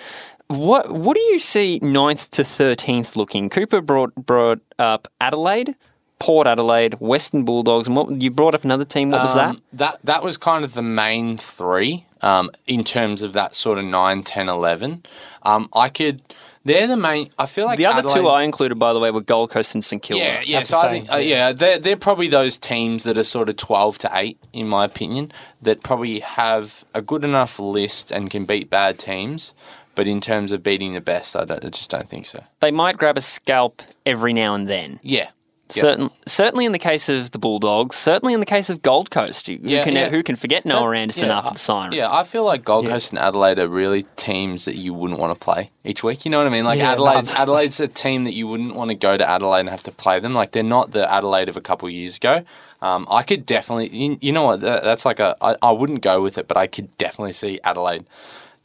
[0.50, 3.50] What what do you see 9th to thirteenth looking?
[3.50, 5.76] Cooper brought brought up Adelaide,
[6.18, 9.12] Port Adelaide, Western Bulldogs, and what you brought up another team.
[9.12, 9.50] What was that?
[9.52, 13.78] Um, That that was kind of the main three um, in terms of that sort
[13.78, 15.04] of 9, 10, 11.
[15.44, 16.22] Um, I could.
[16.66, 17.30] They're the main.
[17.38, 19.84] I feel like The other two I included, by the way, were Gold Coast and
[19.84, 20.24] St Kilda.
[20.24, 20.64] Yeah, yeah.
[20.64, 24.00] So I think, uh, yeah, they're they're probably those teams that are sort of twelve
[24.00, 25.32] to eight, in my opinion,
[25.62, 29.54] that probably have a good enough list and can beat bad teams.
[30.00, 32.42] But in terms of beating the best, I, don't, I just don't think so.
[32.62, 35.02] They might grab a scalp every now and then.
[35.04, 35.28] Yeah,
[35.76, 35.82] Yeah.
[35.82, 39.48] Certain, certainly in the case of the Bulldogs, certainly in the case of Gold Coast.
[39.48, 40.08] Who, Yeah, can, yeah.
[40.10, 41.92] who can forget Noah That- Anderson yeah, after the siren?
[41.92, 45.34] Yeah, I feel like Gold Coast and Adelaide are really teams that you wouldn't want
[45.38, 46.24] to play each week.
[46.24, 46.64] You know what I mean?
[46.64, 47.30] Like Adelaide's.
[47.30, 50.18] Adelaide's a team that you wouldn't want to go to Adelaide and have to play
[50.22, 50.34] them.
[50.34, 52.46] Like they're not the Adelaide of a couple of years ago.
[52.82, 54.62] Um, I could definitely, you, you know what?
[54.62, 55.36] That, that's like a.
[55.42, 58.06] I, I wouldn't go with it, but I could definitely see Adelaide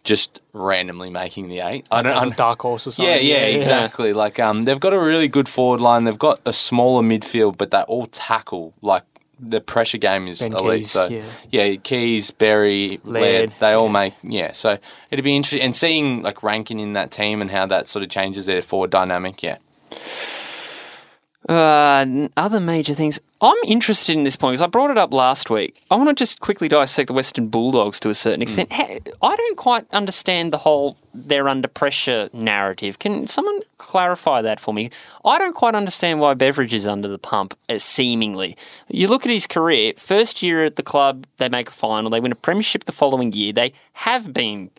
[0.05, 1.89] just randomly making the eight.
[1.91, 2.37] I don't.
[2.37, 3.13] dark horse or something.
[3.13, 4.13] yeah, yeah, exactly.
[4.13, 6.05] Like um, they've got a really good forward line.
[6.05, 8.75] They've got a smaller midfield, but they all tackle.
[8.83, 9.05] Like
[9.41, 10.83] the pressure game is Ben elite.
[10.83, 11.75] Keays, so yeah.
[11.77, 14.53] Keays, Berry, Laird, Laird, they all make yeah.
[14.53, 14.79] So
[15.11, 18.11] it'd be interesting and seeing like Rankine in that team and how that sort of
[18.11, 19.43] changes their forward dynamic.
[19.43, 19.57] Yeah,
[21.49, 23.21] Uh, other major things.
[23.41, 25.83] I'm interested in this point because I brought it up last week.
[25.91, 28.73] I want to just quickly dissect the Western Bulldogs to a certain extent.
[28.73, 32.99] Ha- I don't quite understand the whole they're under pressure narrative.
[32.99, 34.91] Can someone clarify that for me?
[35.25, 38.57] I don't quite understand why Beveridge is under the pump, uh, seemingly.
[38.89, 42.21] You look at his career, first year at the club, they make a final, they
[42.21, 43.53] win a premiership the following year.
[43.53, 44.71] They have been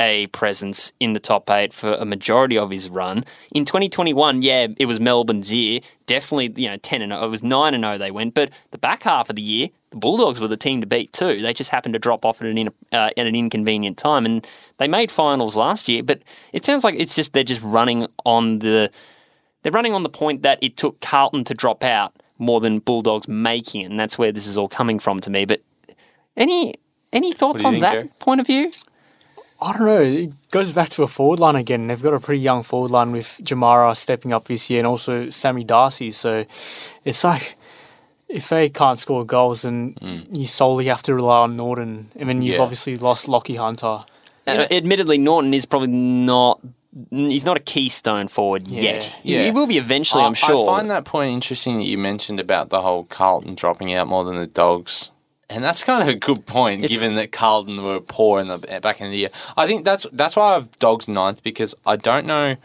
[0.00, 3.24] a presence in the top eight for a majority of his run.
[3.52, 5.80] In 2021, yeah, it was Melbourne's year.
[6.06, 7.24] Definitely, you know, 10 and 0.
[7.24, 8.34] It was 9 and 0 they went.
[8.34, 11.40] But the back half of the year, the Bulldogs were the team to beat too.
[11.40, 14.26] They just happened to drop off at an, in, uh, at an inconvenient time.
[14.26, 14.46] And
[14.78, 16.02] they made finals last year.
[16.02, 18.90] But it sounds like it's just they're just running on the.
[19.62, 23.28] They're running on the point that it took Carlton to drop out more than Bulldogs
[23.28, 23.90] making it.
[23.90, 25.44] And that's where this is all coming from to me.
[25.44, 25.62] But
[26.36, 26.74] any.
[27.12, 28.72] Any thoughts on think, that point of view?
[29.60, 30.00] I don't know.
[30.02, 31.86] It goes back to a forward line again.
[31.86, 35.30] They've got a pretty young forward line with Jamarra stepping up this year and also
[35.30, 36.10] Sammy Darcy.
[36.10, 36.44] So
[37.04, 37.56] it's like
[38.28, 39.96] if they can't score goals, then
[40.32, 42.10] you solely have to rely on Norton.
[42.20, 42.62] I mean, you've Yeah.
[42.62, 44.00] obviously lost Lachie Hunter.
[44.46, 46.60] Uh, admittedly, Norton is probably not.
[47.10, 49.04] He's not a keystone forward yet.
[49.22, 49.44] He- Yeah.
[49.44, 50.68] He will be eventually, I, I'm sure.
[50.70, 54.24] I find that point interesting that you mentioned about the whole Carlton dropping out more
[54.24, 55.10] than the Dogs.
[55.50, 58.58] And that's kind of a good point, It's- given that Carlton were poor in the
[58.58, 59.30] back end of the year.
[59.56, 62.56] I think that's that's why I've Dogs ninth because I don't know.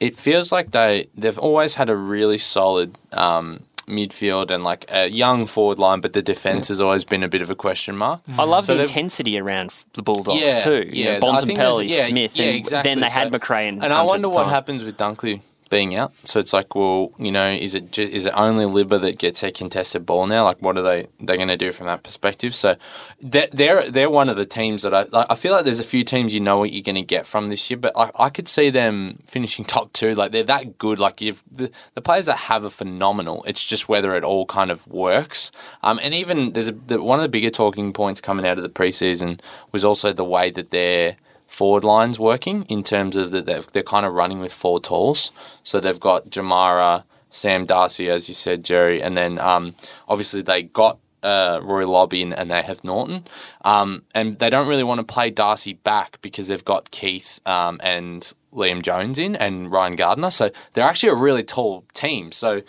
[0.00, 5.08] It feels like they they've always had a really solid um, midfield and like a
[5.08, 8.20] young forward line, but the defense has always been a bit of a question mark.
[8.38, 10.88] I love So the intensity around the Bulldogs Yeah, too.
[10.92, 11.18] You yeah.
[11.18, 12.90] know, I think Bontempelli, yeah, Smith, yeah, and exactly.
[12.90, 14.50] then they had So- McRae and, And I wonder what time.
[14.50, 16.12] happens with Dunkley being out.
[16.24, 19.42] So it's like, well, you know, is it ju- is it only Libba that gets
[19.42, 20.44] a contested ball now?
[20.44, 22.54] Like, what are they they going to do from that perspective?
[22.54, 22.76] So
[23.20, 25.84] they're they're, they're one of the teams that I like, I feel like there's a
[25.84, 28.28] few teams you know what you're going to get from this year, but I, I
[28.28, 30.14] could see them finishing top two.
[30.14, 30.98] Like they're that good.
[30.98, 33.44] Like you've the, the players that have are phenomenal.
[33.46, 35.52] It's just whether it all kind of works.
[35.82, 38.64] Um, and even there's a the, one of the bigger talking points coming out of
[38.64, 41.16] the preseason was also the way that they're
[41.50, 45.32] forward lines working in terms of that they're, they're kind of running with four talls.
[45.64, 49.74] So they've got Jamarra, Sam Darcy, as you said, Jerry, and then um,
[50.08, 53.24] obviously they got uh, Rory Lobb in, and they have Norton.
[53.62, 57.80] Um, and they don't really want to play Darcy back because they've got Keath um,
[57.82, 60.30] and Liam Jones in and Ryan Gardner.
[60.30, 62.32] So they're actually a really tall team.
[62.32, 62.62] So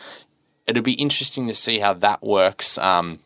[0.68, 2.78] it'll be interesting to see how that works.
[2.80, 3.20] Um,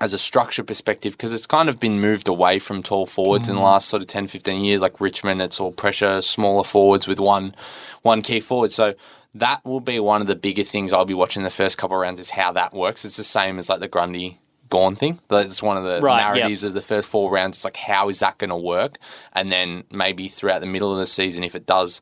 [0.00, 3.54] as a structure perspective because it's kind of been moved away from tall forwards in
[3.54, 3.64] the mm.
[3.64, 4.80] last sort of 10 15 years.
[4.80, 7.54] Like Richmond it's all pressure smaller forwards with one
[8.02, 8.72] one key forward.
[8.72, 8.94] So
[9.34, 12.00] that will be one of the bigger things I'll be watching the first couple of
[12.00, 13.04] rounds is how that works.
[13.04, 15.20] It's the same as like the Grundy Gawn thing.
[15.28, 17.58] That's one of the Right, narratives of the first four rounds.
[17.58, 18.96] It's like how is that going to work?
[19.34, 22.00] And then maybe throughout the middle of the season if it does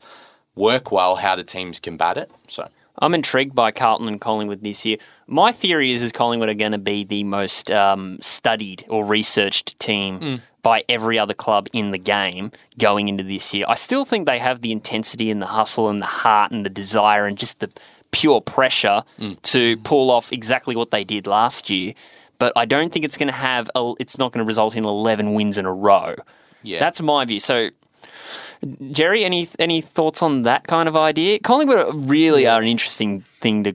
[0.55, 2.31] work well how do teams combat it?
[2.47, 2.69] So
[3.01, 4.97] I'm intrigued by Carlton and Collingwood this year.
[5.27, 9.79] My theory is, is Collingwood are going to be the most um, studied or researched
[9.79, 10.35] team Hmm.
[10.63, 13.65] by every other club in the game going into this year.
[13.69, 16.71] I still think they have the intensity and the hustle and the heart and the
[16.71, 17.71] desire and just the
[18.11, 19.33] pure pressure Hmm.
[19.45, 21.95] to pull off exactly what they did last year.
[22.39, 23.69] But I don't think it's going to have.
[23.75, 26.15] A, it's not going to result in 11 wins in a row.
[26.63, 27.41] yeah That's my view.
[27.41, 27.71] So,
[28.93, 31.39] Jerry, any any thoughts on that kind of idea?
[31.39, 33.75] Collingwood really are an interesting thing to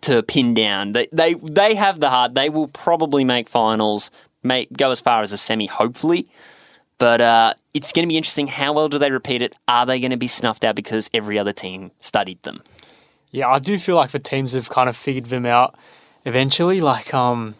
[0.00, 0.92] to pin down.
[0.92, 2.34] They they they have the heart.
[2.34, 4.10] They will probably make finals,
[4.42, 6.28] make go as far as a semi, hopefully.
[6.98, 8.48] But uh, it's going to be interesting.
[8.48, 9.54] How well do they repeat it?
[9.68, 12.62] Are they going to be snuffed out because every other team studied them?
[13.30, 15.76] Yeah, I do feel like the teams have kind of figured them out
[16.24, 16.80] eventually.
[16.80, 17.54] Like um,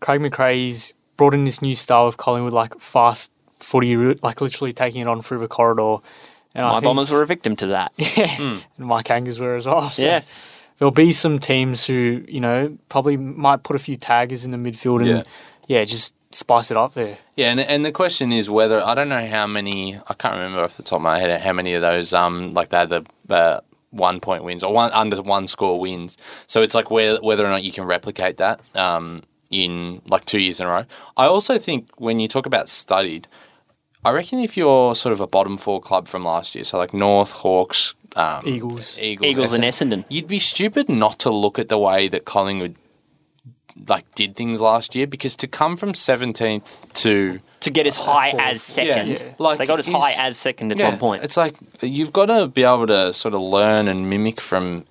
[0.00, 5.00] Craig McRae's brought in this new style of Collingwood, like fast footy, like literally taking
[5.02, 5.96] it on through the corridor.
[6.54, 7.92] And I My think- Bombers were a victim to that.
[8.38, 9.90] and my Kangas were as well.
[9.90, 10.22] So Yeah.
[10.78, 14.58] there'll be some teams who you know probably might put a few taggers in the
[14.58, 15.22] midfield and Yeah.
[15.66, 17.18] yeah, just spice it up there.
[17.36, 20.60] Yeah, and, and the question is whether I don't know how many I can't remember
[20.62, 23.04] off the top of my head how many of those um like they had the
[23.30, 26.16] uh, one point wins or one under one score wins.
[26.46, 30.38] So it's like where, whether or not you can replicate that um in like two
[30.38, 30.84] years in a row.
[31.16, 33.26] I also think when you talk about studied,
[34.04, 36.94] I reckon if you're sort of a bottom four club from last year, so like
[36.94, 38.98] North Hawks, um, Eagles.
[38.98, 40.04] Eagles, Eagles and Essendon.
[40.08, 42.76] You'd be stupid not to look at the way that Collingwood
[43.86, 48.30] like did things last year because to come from 17th to to get as high
[48.30, 49.10] as second.
[49.10, 49.34] Yeah.
[49.38, 51.24] Like, they got as high as second at one point.
[51.24, 54.84] It's like you've got to be able to sort of learn and mimic from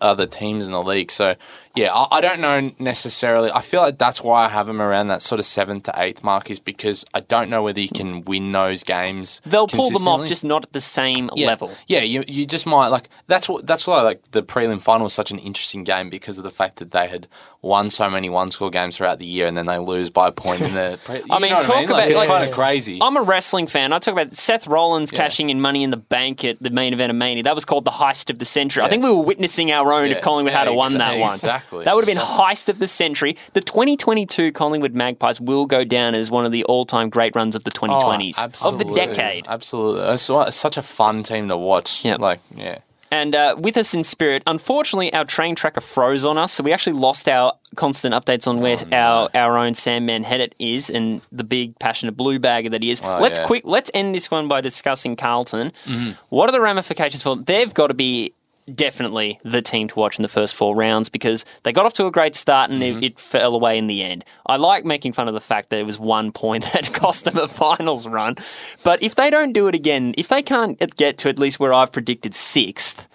[0.00, 1.10] other teams in the league.
[1.10, 1.34] So
[1.74, 3.50] yeah, I, I don't know necessarily.
[3.50, 6.22] I feel like that's why I have him around that sort of seventh to eighth
[6.22, 9.40] mark is because I don't know whether you can win those games.
[9.44, 11.46] They'll pull them off, just not at the same yeah.
[11.48, 11.72] level.
[11.86, 15.14] Yeah, you you just might like that's what that's why like the prelim final was
[15.14, 17.26] such an interesting game because of the fact that they had
[17.60, 20.32] won so many one score games throughout the year and then they lose by a
[20.32, 20.98] point in the.
[21.04, 22.98] Pre- I mean, talk Like, about- it's like- kind of crazy.
[23.00, 23.92] I'm a wrestling fan.
[23.92, 25.16] I talk about Seth Rollins Yeah.
[25.18, 27.42] cashing in Money in the Bank at the main event of Mania.
[27.42, 28.82] That was called the heist of the century.
[28.84, 30.16] I think we were witnessing our own Yeah.
[30.16, 31.32] if Collingwood had Yeah, have won that one.
[31.32, 31.63] exactly.
[31.70, 33.36] That would have been heist of the century.
[33.52, 37.64] The 2022 Collingwood Magpies will go down as one of the all-time great runs of
[37.64, 39.46] the 2020s of the Oh, decade.
[39.48, 42.04] Absolutely, it's, such a fun team to watch.
[42.04, 42.16] Yeah.
[42.16, 42.78] like yeah.
[43.10, 46.72] And uh, with us in spirit, unfortunately, our train tracker froze on us, so we
[46.72, 51.20] actually lost our constant updates on Oh, where our, our own Sam Manhattan is and
[51.30, 53.00] the big passionate blue bagger that he is.
[53.04, 53.46] Oh, let's yeah.
[53.46, 53.62] quick.
[53.64, 55.70] Let's end this one by discussing Carlton.
[55.84, 56.12] Mm-hmm.
[56.30, 57.36] What are the ramifications for?
[57.36, 58.34] They've got to be
[58.72, 62.06] definitely the team to watch in the first four rounds because they got off to
[62.06, 63.02] a great start and Mm-hmm.
[63.02, 64.24] it, it fell away in the end.
[64.46, 67.36] I like making fun of the fact that it was one point that cost them
[67.36, 68.36] a finals run,
[68.82, 71.72] but if they don't do it again, if they can't get to at least where
[71.72, 73.08] I've predicted sixth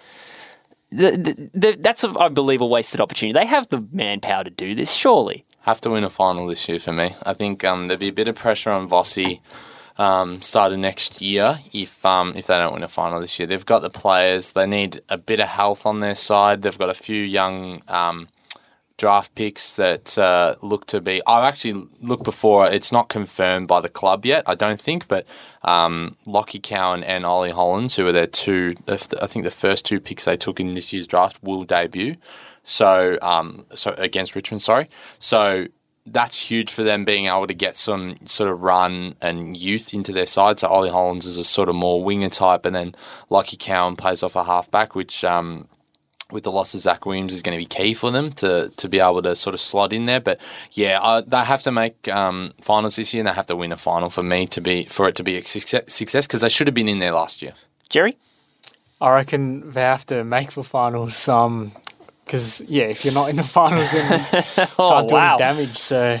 [0.90, 3.38] the, the, the, that's, a, I believe, a wasted opportunity.
[3.38, 5.44] They have the manpower to do this, surely.
[5.60, 7.14] Have to win a final this year for me.
[7.22, 9.40] I think um, there'd be a bit of pressure on Vossi
[9.98, 13.46] um, starting next year if um, if they don't win a final this year.
[13.46, 14.52] They've got the players.
[14.52, 16.62] They need a bit of health on their side.
[16.62, 18.28] They've got a few young um,
[19.00, 21.22] draft picks that uh, look to be.
[21.26, 22.66] I've actually looked before.
[22.70, 25.26] It's not confirmed by the club yet, I don't think, but
[25.62, 30.00] um, Lachie Cowan and Ollie Hollands, who are their two, I think the first two
[30.00, 32.16] picks they took in this year's draft, will debut.
[32.62, 34.90] So, um, so against Richmond, sorry.
[35.18, 35.68] So
[36.12, 40.12] that's huge for them being able to get some sort of run and youth into
[40.12, 40.58] their side.
[40.58, 42.94] So Ollie Hollands is a sort of more winger type, and then
[43.30, 45.68] Lachie Cowan plays off a halfback, which um,
[46.30, 48.88] with the loss of Zach Williams is going to be key for them to, to
[48.88, 50.20] be able to sort of slot in there.
[50.20, 50.40] But
[50.72, 53.72] yeah, uh, they have to make um, finals this year, and they have to win
[53.72, 56.66] a final for me to be for it to be a success because they should
[56.66, 57.52] have been in there last year.
[57.88, 58.16] Jerry?
[59.00, 61.28] I reckon they have to make the finals.
[61.28, 61.72] Um,
[62.30, 65.30] because yeah, if you're not in the finals, then you Oh, can't do wow.
[65.34, 65.76] any damage.
[65.76, 66.20] So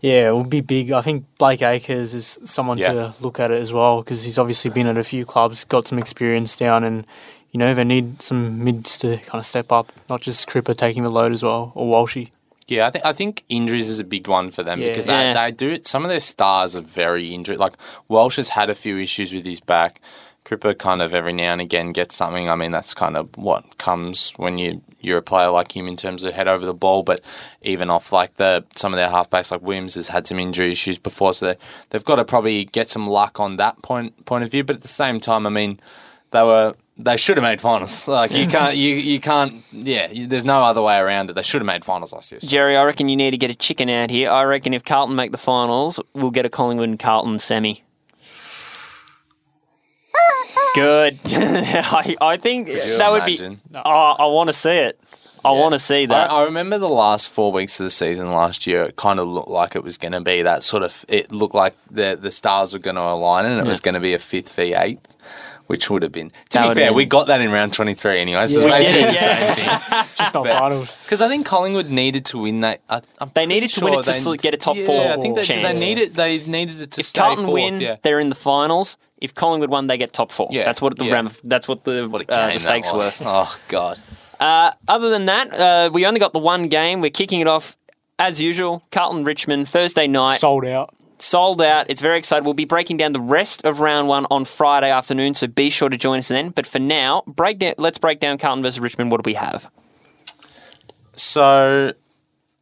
[0.00, 0.90] yeah, it will be big.
[0.92, 2.92] I think Blake Acres is someone Yeah.
[2.92, 5.86] to look at it as well because he's obviously been at a few clubs, got
[5.86, 7.06] some experience down, and
[7.52, 11.02] you know they need some mids to kind of step up, not just Cripper taking
[11.02, 12.30] the load as well or Walshy.
[12.66, 14.88] Yeah, I think I think injuries is a big one for them Yeah.
[14.88, 15.34] because Yeah.
[15.34, 17.58] they, they do some of their stars are very injured.
[17.58, 17.74] Like
[18.08, 20.00] Welsh has had a few issues with his back.
[20.44, 22.50] Cripper kind of every now and again gets something.
[22.50, 25.96] I mean, that's kind of what comes when you you're a player like him in
[25.96, 27.02] terms of head over the ball.
[27.02, 27.20] But
[27.62, 30.98] even off like the some of their halfbacks like Williams has had some injury issues
[30.98, 31.56] before, so they,
[31.90, 34.64] they've got to probably get some luck on that point point of view.
[34.64, 35.80] But at the same time, I mean,
[36.30, 38.06] they were they should have made finals.
[38.14, 40.10] Like you can't you you can't yeah.
[40.10, 41.34] You, there's no other way around it.
[41.34, 42.40] They should have made finals last year.
[42.42, 44.30] Jerry, I reckon you need to get a chicken out here.
[44.30, 47.82] I reckon if Carlton make the finals, we'll get a Collingwood and Carlton semi.
[50.74, 51.18] Good.
[51.26, 53.54] I, I think you that would imagine?
[53.54, 53.60] be.
[53.84, 54.98] Oh, I want to see it.
[55.44, 56.30] I want to see that.
[56.32, 58.84] I remember the last four weeks of the season last year.
[58.84, 61.04] It kind of looked like it was going to be that sort of.
[61.06, 64.00] It looked like the the stars were going to align, and it was going to
[64.00, 65.06] be a fifth v eighth,
[65.66, 66.30] which would have been.
[66.30, 68.46] To That be would fair, have we got that in round twenty three anyway.
[68.46, 68.76] So Yeah.
[68.78, 70.04] it's basically We the did, same thing.
[70.16, 70.98] Just not finals.
[71.04, 72.80] Because I think Collingwood needed to win that.
[72.88, 75.08] I, I'm They pretty needed to win it to sl- get a top yeah, four
[75.12, 75.78] I think they, chance.
[75.78, 76.14] they needed.
[76.14, 77.96] They needed it to if stay Carlton fourth, win, yeah.
[78.02, 78.96] they're in the finals.
[79.24, 80.48] If Collingwood won, they get top four.
[80.52, 81.12] Yeah, That's what the yeah.
[81.14, 83.10] ram- That's what the, What uh, the stakes were.
[83.22, 84.00] Oh god.
[84.38, 87.00] Uh, other than that, uh, we only got the one game.
[87.00, 87.76] We're kicking it off
[88.18, 88.82] as usual.
[88.92, 90.38] Carlton Richmond Thursday night.
[90.40, 90.94] Sold out.
[91.18, 91.86] sold out.
[91.88, 92.44] It's very exciting.
[92.44, 95.88] We'll be breaking down the rest of round one on Friday afternoon, so be sure
[95.88, 96.50] to join us then.
[96.50, 99.10] But for now, break down, let's break down Carlton versus Richmond.
[99.10, 99.70] What do we have?
[101.16, 101.92] So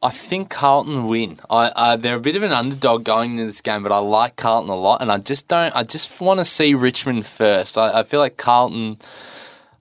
[0.03, 1.39] I think Carlton win.
[1.49, 4.35] I, I they're a bit of an underdog going into this game, but I like
[4.35, 5.73] Carlton a lot, and I just don't.
[5.73, 7.77] I just want to see Richmond first.
[7.77, 8.97] I, I feel like Carlton.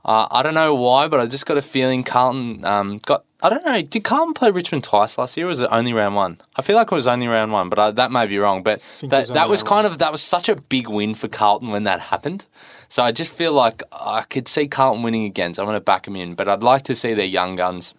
[0.04, 3.24] Uh, I don't know why, but I just got a feeling Carlton um, got.
[3.42, 3.82] I don't know.
[3.82, 5.46] Did Carlton play Richmond twice last year?
[5.46, 6.40] or Was it only round one?
[6.54, 8.62] I feel like it was only round one, but I, that may be wrong.
[8.62, 11.70] But that was that was kind of that was such a big win for Carlton
[11.70, 12.46] when that happened.
[12.88, 15.54] So I just feel like I could see Carlton winning again.
[15.54, 17.94] So I'm going to back them in, but I'd like to see their young guns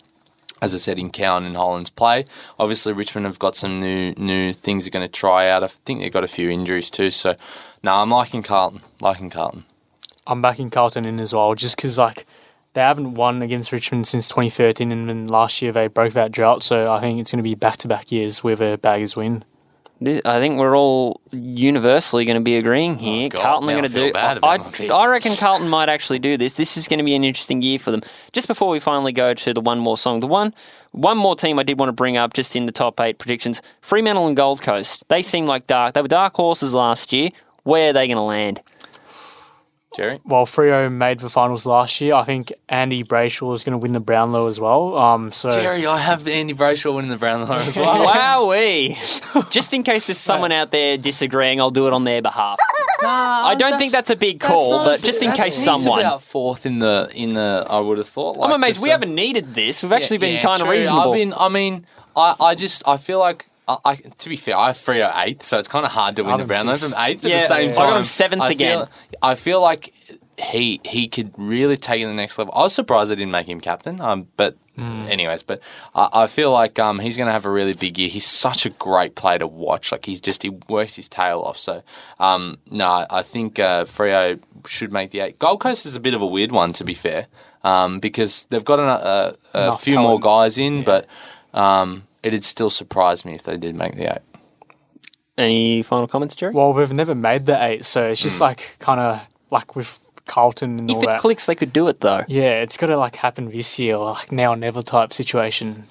[0.64, 2.24] as I said, in Cowan and Hollands play.
[2.58, 5.62] Obviously, Richmond have got some new new things they're going to try out.
[5.62, 7.10] I think they've got a few injuries too.
[7.10, 7.36] So,
[7.84, 8.82] no, I'm liking Carlton.
[9.02, 9.66] Liking Carlton.
[10.26, 12.26] I'm backing Carlton in as well, just because like
[12.74, 16.64] they haven't won against Richmond since 2013, and then last year they broke that drought.
[16.64, 19.44] So I think it's going to be back to back years with a Baggers win.
[20.04, 23.26] This, I think we're all universally going to be agreeing oh, here.
[23.28, 24.12] Oh, God, Carlton are going I to do.
[24.14, 24.94] I, my.
[24.94, 26.54] I reckon Carlton might actually do this.
[26.54, 28.02] This is going to be an interesting year for them.
[28.34, 30.54] Just before we finally go to the one more song, the one
[30.92, 33.62] one more team I did want to bring up just in the top eight predictions:
[33.80, 35.06] Fremantle and Gold Coast.
[35.08, 35.94] They seem like dark.
[35.94, 37.30] They were dark horses last year.
[37.64, 38.60] Where are they going to land?
[39.96, 40.20] Jerry?
[40.24, 43.94] While Freo made the finals last year, I think Andy Brayshaw is going to win
[43.94, 44.98] the Brownlow as well.
[44.98, 48.08] Um, so Jerry, I have Andy Brayshaw winning the Brownlow as well.
[48.08, 49.50] Wowee!
[49.52, 52.58] Just in case there's someone out there disagreeing, I'll do it on their behalf.
[53.06, 56.00] I don't think that's a big call, but just in case someone.
[56.00, 57.66] about fourth in the in the.
[57.70, 58.38] I would have thought.
[58.42, 59.84] I'm amazed we uh, haven't needed this.
[59.84, 61.12] We've actually yeah, been yeah, kind of reasonable.
[61.12, 61.34] I've been.
[61.34, 61.86] I mean,
[62.16, 63.50] I, I just I feel like.
[63.68, 66.24] I, I, to be fair, I have Freo eighth, so it's kind of hard to
[66.24, 66.94] win the have Brownlow sixth.
[66.96, 67.86] from eighth at the same I time.
[67.86, 68.86] I got him seventh I again.
[68.86, 68.90] Feel,
[69.22, 69.94] I feel like
[70.40, 72.54] he he could really take it to the next level.
[72.56, 75.06] I was surprised I didn't make him captain, um, but Hmm.
[75.08, 75.62] anyways, but
[75.94, 78.10] I, I feel like um, he's going to have a really big year.
[78.10, 79.92] He's such a great player to watch.
[79.92, 81.60] Like he's just he works his tail off.
[81.60, 81.84] So
[82.20, 85.38] um, no, I think uh, Freo should make the eight.
[85.38, 87.28] Gold Coast is a bit of a weird one, to be fair,
[87.64, 91.06] um, because they've got an, a, a Enough few more guys in, but
[91.54, 94.22] um, it'd still surprise me if they did make the eight.
[95.38, 96.54] Any final comments, Jerry?
[96.54, 98.44] well, we've never made the eight, so it's just hmm.
[98.44, 101.20] like kind of like with Carlton and if all it that.
[101.20, 102.24] clicks, they could do it though.
[102.28, 105.86] Yeah, it's got to like happen this year, or like now or never type situation.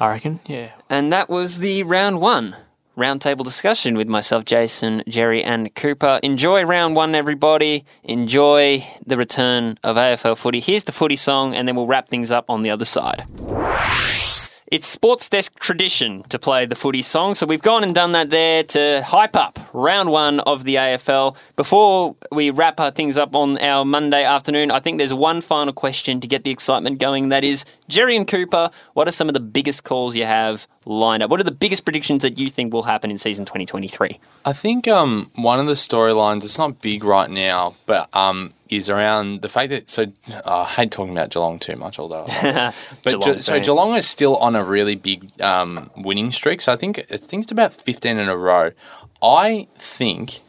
[0.00, 0.40] I reckon.
[0.46, 0.70] Yeah.
[0.88, 2.56] And that was the round one
[2.98, 6.18] roundtable discussion with myself, Jason, Jerry, and Cooper.
[6.22, 7.84] Enjoy round one, everybody.
[8.02, 10.60] Enjoy the return of AFL footy.
[10.60, 13.24] Here's the footy song, and then we'll wrap things up on the other side.
[14.70, 18.28] It's Sports Desk tradition to play the footy song, so we've gone and done that
[18.28, 21.36] there to hype up round one of the AFL.
[21.56, 25.72] Before we wrap our things up on our Monday afternoon, I think there's one final
[25.72, 27.30] question to get the excitement going.
[27.30, 31.22] That is, Jerry and Cooper, what are some of the biggest calls you have lined
[31.22, 31.30] up?
[31.30, 34.20] What are the biggest predictions that you think will happen in season 2023?
[34.44, 38.90] I think um, one of the storylines, it's not big right now, but um, is
[38.90, 39.90] around the fact that.
[39.90, 42.26] So uh, I hate talking about Geelong too much, although.
[43.02, 43.60] But Geelong Ge- so.
[43.60, 46.60] Geelong is still on a really big um, winning streak.
[46.60, 48.72] So I think I think it's about fifteen in a row.
[49.22, 50.40] I think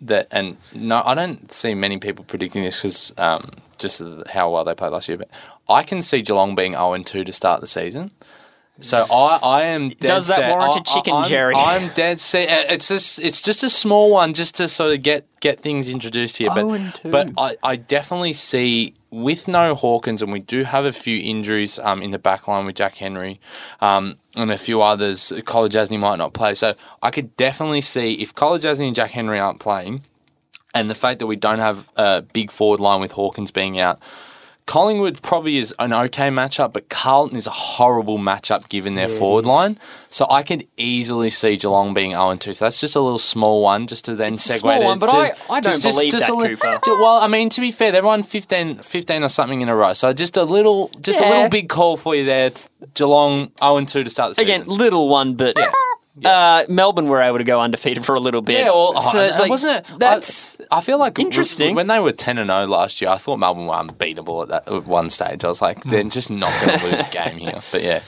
[0.00, 4.64] that, and no, I don't see many people predicting this because um, just how well
[4.64, 5.18] they played last year.
[5.18, 5.30] But
[5.68, 8.10] I can see Geelong being zero and two to start the season.
[8.80, 9.88] So I, I am.
[9.88, 10.50] Dead Does that set.
[10.50, 11.54] warrant I- a chicken, I, I'm, Jerry?
[11.54, 12.48] I'm dead set.
[12.48, 15.88] Uh, It's just it's just a small one, just to sort of get get things
[15.88, 16.48] introduced here.
[16.50, 17.10] But 0 and 2.
[17.10, 21.78] but I, I definitely see with no Hawkins, and we do have a few injuries
[21.80, 23.40] um, in the back line with Jack Henry
[23.80, 25.32] um, and a few others.
[25.44, 29.10] College Asney might not play, so I could definitely see if College Asney and Jack
[29.12, 30.04] Henry aren't playing,
[30.72, 33.98] and the fact that we don't have a big forward line with Hawkins being out.
[34.68, 39.14] Collingwood probably is an okay matchup, but Carlton is a horrible matchup given their Yeah,
[39.14, 39.78] it forward line.
[40.10, 42.52] So I could easily see Geelong being 0 2.
[42.52, 44.98] So that's just a little small one, just to then It's segue small to- one,
[44.98, 46.80] but to- I- I don't believe that, a li- Cooper.
[47.00, 49.94] Well, I mean, to be fair, they've won 15, 15 or something in a row.
[49.94, 52.46] So just a little, just a little big call for you there.
[52.48, 54.50] It's Geelong 0 2 to start the season.
[54.54, 55.56] Again, little one, but
[56.24, 58.60] Uh, Melbourne were able to go undefeated for a little bit.
[58.60, 59.98] Yeah, well, So, oh, like, wasn't it?
[59.98, 61.74] That's I, I feel like interesting.
[61.74, 63.10] when they were ten and zero last year.
[63.10, 65.44] I thought Melbourne were unbeatable at that at one stage.
[65.44, 67.60] I was like, they're just not going to lose a game here.
[67.70, 68.02] But yeah,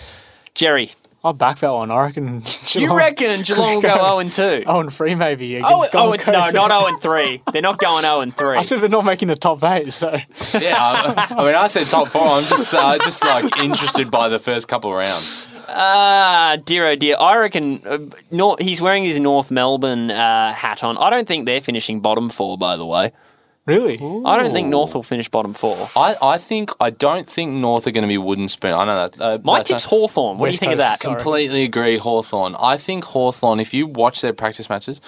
[0.55, 0.93] Jerry.
[1.23, 1.91] I'll back that one.
[1.91, 2.43] I reckon.
[2.71, 4.65] You reckon Geelong will go 0 and 2?
[4.67, 6.55] Oh, and three maybe against Oh, Gold oh, no, Coast.
[6.55, 7.43] not 0 and 3.
[7.53, 8.57] They're not going 0 and 3.
[8.57, 10.17] I said they're not making the top eight, so
[10.59, 10.77] yeah.
[10.81, 12.27] I, I mean, I said top four.
[12.27, 15.47] I'm just, uh, just like interested by the first couple of rounds.
[15.73, 17.17] Ah, dear oh dear.
[17.19, 17.99] I reckon uh,
[18.31, 20.99] Nor- he's wearing his North Melbourne uh, hat on.
[20.99, 23.13] I don't think they're finishing bottom four, by the way.
[23.67, 23.95] really.
[24.27, 25.89] I don't think North will finish bottom four.
[25.95, 28.73] I, I think I don't think North are going to be wooden spoon.
[28.75, 29.21] I know that.
[29.21, 30.39] Uh, My that's tip's a- Hawthorn.
[30.39, 31.01] What West do you think of Coast.
[31.01, 31.03] that?
[31.07, 31.17] Sorry.
[31.17, 32.57] Completely agree, Hawthorn.
[32.59, 33.61] I think Hawthorn.
[33.61, 35.01] If you watch their practice matches,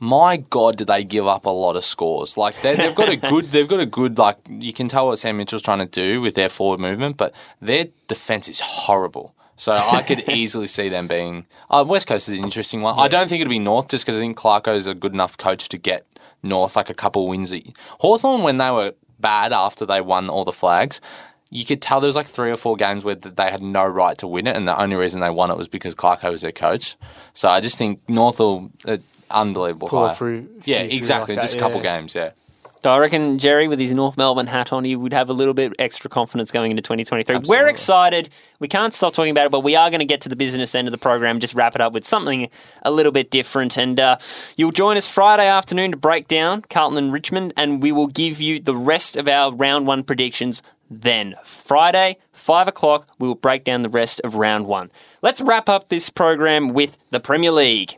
[0.00, 2.36] my God, did they give up a lot of scores?
[2.38, 4.16] Like they, they've got a good, they've got a good.
[4.16, 7.34] Like you can tell what Sam Mitchell's trying to do with their forward movement, but
[7.60, 9.34] their defense is horrible.
[9.58, 11.44] So I could easily see them being.
[11.68, 12.94] Uh, West Coast is an interesting one.
[12.98, 15.68] I don't think it'll be North just because I think Clarko's a good enough coach
[15.68, 16.06] to get
[16.42, 17.52] North like a couple wins.
[18.00, 21.00] Hawthorn when they were bad after they won all the flags.
[21.50, 24.16] You could tell there was like three or four games where they had no right
[24.18, 26.52] to win it, and the only reason they won it was because Clarko was their
[26.52, 26.96] coach.
[27.34, 28.98] So I just think North will uh,
[29.30, 30.14] unbelievable Pull high.
[30.14, 31.34] through- Yeah, through exactly.
[31.34, 31.98] like that, just a couple yeah.
[31.98, 32.14] games.
[32.14, 32.30] Yeah.
[32.82, 35.54] So I reckon Jerry, with his North Melbourne hat on, he would have a little
[35.54, 37.40] bit extra confidence going into 2023.
[37.48, 38.28] We're excited.
[38.60, 40.74] We can't stop talking about it, but we are going to get to the business
[40.76, 42.48] end of the program, just wrap it up with something
[42.84, 43.76] a little bit different.
[43.76, 44.18] And uh,
[44.56, 48.40] you'll join us Friday afternoon to break down Carlton and Richmond, and we will give
[48.40, 51.34] you the rest of our round one predictions then.
[51.42, 54.90] Friday, 5 o'clock, we will break down the rest of round one.
[55.20, 57.96] Let's wrap up this program with the Premier League.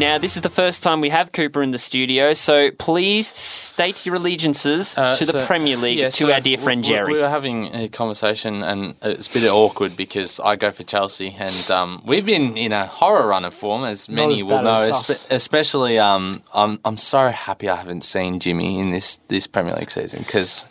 [0.00, 4.06] Now, this is the first time we have Cooper in the studio, so please state
[4.06, 7.12] your allegiances Uh, to the Premier League yeah, to so our dear friend Jerry.
[7.12, 11.36] We were having a conversation, and it's a bit awkward because I go for Chelsea,
[11.38, 14.88] and um, we've been in a horror run of form, as many as will know.
[14.90, 19.74] espe- especially, um, I'm I'm so happy I haven't seen Jimmy in this this Premier
[19.76, 20.64] League season because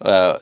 [0.00, 0.38] uh,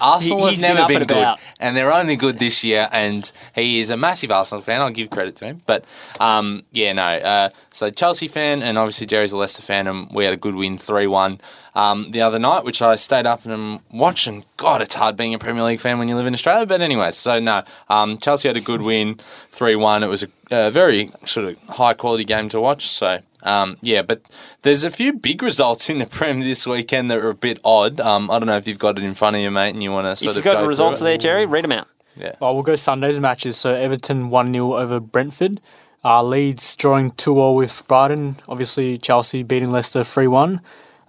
[0.00, 1.38] Arsenal He- he's have been never up been, good, about.
[1.60, 2.88] and they're only good this year.
[2.92, 4.80] And he is a massive Arsenal fan.
[4.80, 5.84] I'll give credit to him, but
[6.18, 7.02] um, yeah, no.
[7.04, 10.54] Uh, so Chelsea fan, and obviously Jerry's a Leicester fan, and we had a good
[10.54, 11.40] win, three one
[11.74, 14.26] um, the other night, which I stayed up and watched.
[14.26, 16.66] And God, it's hard being a Premier League fan when you live in Australia.
[16.66, 20.02] But anyway, so no, um, Chelsea had a good win, three one.
[20.02, 22.86] It was a, a very sort of high quality game to watch.
[22.86, 23.20] So.
[23.44, 24.22] Um, yeah, but
[24.62, 28.00] there's a few big results in the Prem this weekend that are a bit odd.
[28.00, 29.92] Um, I don't know if you've got it in front of you, mate, and you
[29.92, 31.04] want to sort if you've of got go the results it.
[31.04, 31.86] there, Jerry, read them out.
[32.16, 32.34] Yeah.
[32.40, 33.56] Well, we'll go Sunday's matches.
[33.56, 35.60] So Everton 1 0 over Brentford.
[36.04, 38.36] Uh, Leeds drawing 2 0 with Brighton.
[38.48, 40.60] Obviously, Chelsea beating Leicester 3 1.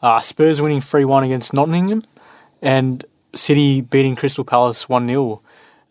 [0.01, 2.03] Uh, Spurs winning 3 1 against Nottingham.
[2.61, 5.41] And City beating Crystal Palace 1 0.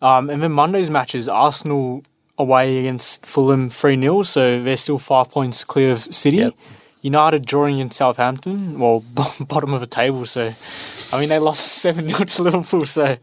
[0.01, 2.03] Um, and then Monday's matches Arsenal
[2.37, 4.23] away against Fulham 3 0.
[4.23, 6.37] So they're still five points clear of City.
[6.37, 6.53] Yep.
[7.01, 9.05] United drawing in Southampton, well,
[9.39, 10.25] bottom of the table.
[10.25, 10.53] So,
[11.13, 12.85] I mean, they lost 7 0 to Liverpool.
[12.85, 13.17] So,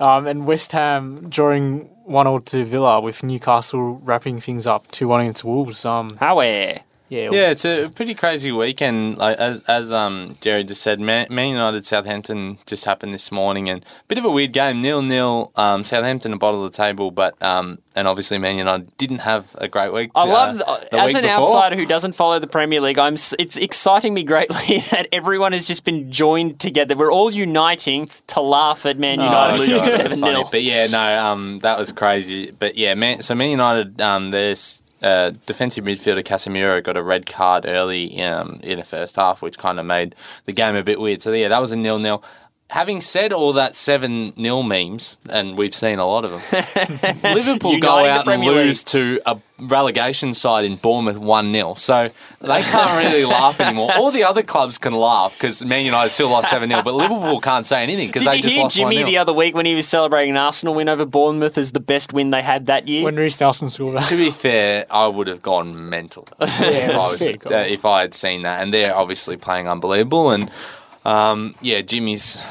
[0.00, 5.08] um, and West Ham drawing 1 0 to Villa with Newcastle wrapping things up 2
[5.08, 5.84] 1 against Wolves.
[5.86, 6.80] Um, However,
[7.12, 9.18] yeah, Yeah, it's a pretty crazy weekend.
[9.18, 13.68] Like as as um Jerry just said, Man, Man United Southampton just happened this morning,
[13.68, 15.52] and a bit of a weird game, nil nil.
[15.56, 19.54] Um, Southampton are bottom of the table, but um, and obviously Man United didn't have
[19.58, 20.10] a great week.
[20.14, 21.34] I uh, love the as an before.
[21.34, 22.98] outsider who doesn't follow the Premier League.
[22.98, 23.14] I'm.
[23.38, 26.96] It's exciting me greatly that everyone has just been joined together.
[26.96, 30.36] We're all uniting to laugh at Man United Oh, losing seven funny.
[30.36, 32.52] 0 But yeah, no, um, that was crazy.
[32.52, 33.20] But yeah, man.
[33.20, 38.60] So Man United, um, there's uh, defensive midfielder Casemiro got a red card early um,
[38.62, 40.14] in the first half, which kind of made
[40.46, 41.22] the game a bit weird.
[41.22, 42.22] So yeah, that was a nil nil.
[42.72, 46.40] Having said all that seven 0 memes, and we've seen a lot of them,
[47.34, 52.08] Liverpool go out and Premier lose to a relegation side in Bournemouth one 0 So
[52.40, 53.92] they can't really laugh anymore.
[53.94, 57.40] All the other clubs can laugh because Man United still lost seven 0 but Liverpool
[57.40, 59.06] can't say anything because Did they you just hear lost Jimmy 1-0.
[59.06, 62.14] the other week when he was celebrating an Arsenal win over Bournemouth as the best
[62.14, 63.04] win they had that year?
[63.04, 64.04] when Reiss Nelson scored that.
[64.04, 68.00] To be fair, I would have gone mental if, I was, fair uh, if I
[68.00, 68.62] had seen that.
[68.62, 70.30] And they're obviously playing unbelievable.
[70.30, 70.50] And
[71.04, 72.42] um, yeah, Jimmy's.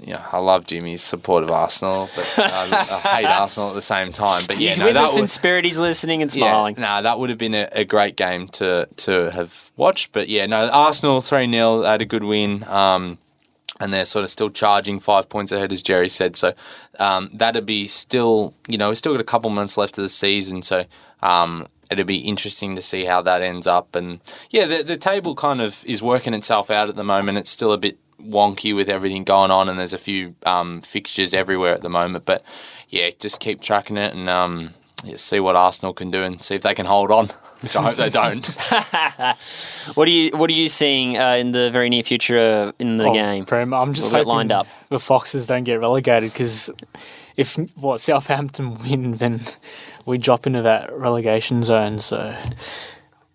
[0.00, 4.12] Yeah, I love Jimmy's support of Arsenal, but I, I hate Arsenal at the same
[4.12, 4.44] time.
[4.46, 5.64] But yeah, He's no, with that us in spirit.
[5.64, 6.74] He's listening and smiling.
[6.76, 10.12] yeah, no, that would have been a, a great game to to have watched.
[10.12, 12.64] But yeah, no, Arsenal three 0 had a good win.
[12.64, 13.18] Um,
[13.80, 16.36] and they're sort of still charging five points ahead, as Jerry said.
[16.36, 16.52] So
[16.98, 20.10] um, that'd be still, you know, we've still got a couple months left of the
[20.10, 20.60] season.
[20.60, 20.84] So
[21.22, 23.96] um, it'd be interesting to see how that ends up.
[23.96, 24.20] And
[24.50, 27.38] yeah, the, the table kind of is working itself out at the moment.
[27.38, 31.32] It's still a bit wonky with everything going on, and there's a few um, fixtures
[31.34, 32.24] everywhere at the moment.
[32.24, 32.42] But
[32.88, 36.54] yeah, just keep tracking it and um, yeah, see what Arsenal can do and see
[36.54, 37.28] if they can hold on.
[37.60, 38.48] Which I hope they don't.
[39.94, 42.96] What are you What are you seeing uh, in the very near future uh, in
[42.96, 43.44] the Oh, game?
[43.44, 43.74] Prem.
[43.74, 44.66] I'm just hoping lined up.
[44.88, 46.70] the Foxes don't get relegated because
[47.36, 49.40] if what Southampton win, then
[50.06, 51.98] we drop into that relegation zone.
[51.98, 52.34] So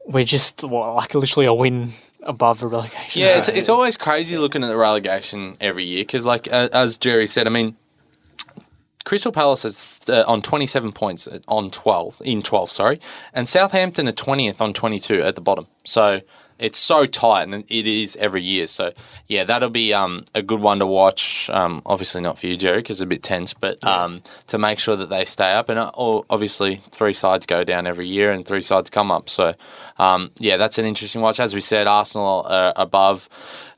[0.07, 1.89] we're just what, like literally a win
[2.25, 3.21] above the relegation.
[3.21, 6.97] Yeah, it's, it's always crazy looking at the relegation every year because, like uh, as
[6.97, 7.77] Jerry said, I mean,
[9.03, 12.99] Crystal Palace is uh, on 27 points on 12 in 12, sorry,
[13.33, 15.67] and Southampton are 20th on 22 at the bottom.
[15.85, 16.21] So
[16.57, 18.67] it's so tight, and it is every year.
[18.67, 18.93] So
[19.27, 21.49] yeah, that'll be um, a good one to watch.
[21.49, 24.79] Um, obviously not for you, Jerry, because it's a bit tense, but um, to make
[24.79, 25.91] sure that they stay up, and uh,
[26.29, 29.29] obviously three sides go down every year, and three sides come up.
[29.29, 29.53] So
[29.97, 31.39] um, yeah, that's an interesting watch.
[31.39, 33.27] As we said, Arsenal are above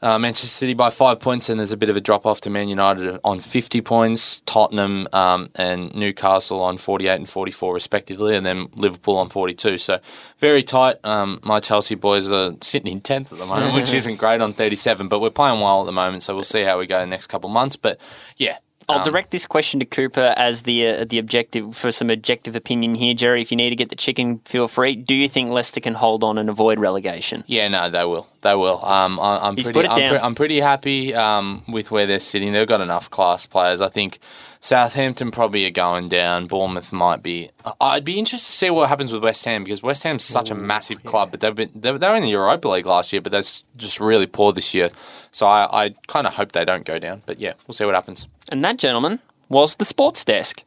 [0.01, 2.49] uh, Manchester City by five points, and there's a bit of a drop off to
[2.49, 8.45] Man United on 50 points, Tottenham um, and Newcastle on 48 and 44 respectively, and
[8.45, 9.77] then Liverpool on 42.
[9.77, 9.99] So
[10.37, 10.97] very tight.
[11.03, 14.53] Um, my Chelsea boys are sitting in 10th at the moment, which isn't great on
[14.53, 17.07] 37, but we're playing well at the moment, so we'll see how we go the
[17.07, 17.75] next couple of months.
[17.75, 17.99] But
[18.35, 18.57] yeah,
[18.89, 22.55] I'll Um, direct this question to Cooper as the uh, the objective for some objective
[22.55, 23.41] opinion here, Jerry.
[23.41, 24.95] If you need to get the chicken, feel free.
[24.95, 27.43] Do you think Leicester can hold on and avoid relegation?
[27.47, 28.27] Yeah, no, they will.
[28.41, 28.79] They will.
[28.85, 29.79] Um, I, I'm He's pretty.
[29.79, 30.09] put it I'm, down.
[30.11, 32.53] pre- I'm pretty happy um, with where they're sitting.
[32.53, 33.81] They've got enough class players.
[33.81, 34.19] I think
[34.61, 36.47] Southampton probably are going down.
[36.47, 37.49] Bournemouth might be.
[37.81, 40.55] I'd be interested to see what happens with West Ham because West Ham's such a
[40.55, 43.33] massive club, but they've been they they were in the Europa League last year, but
[43.33, 43.41] they're
[43.75, 44.91] just really poor this year.
[45.31, 47.23] So I, I kind of hope they don't go down.
[47.25, 48.29] But yeah, we'll see what happens.
[48.51, 49.19] And that gentleman
[49.49, 50.63] was the sports desk.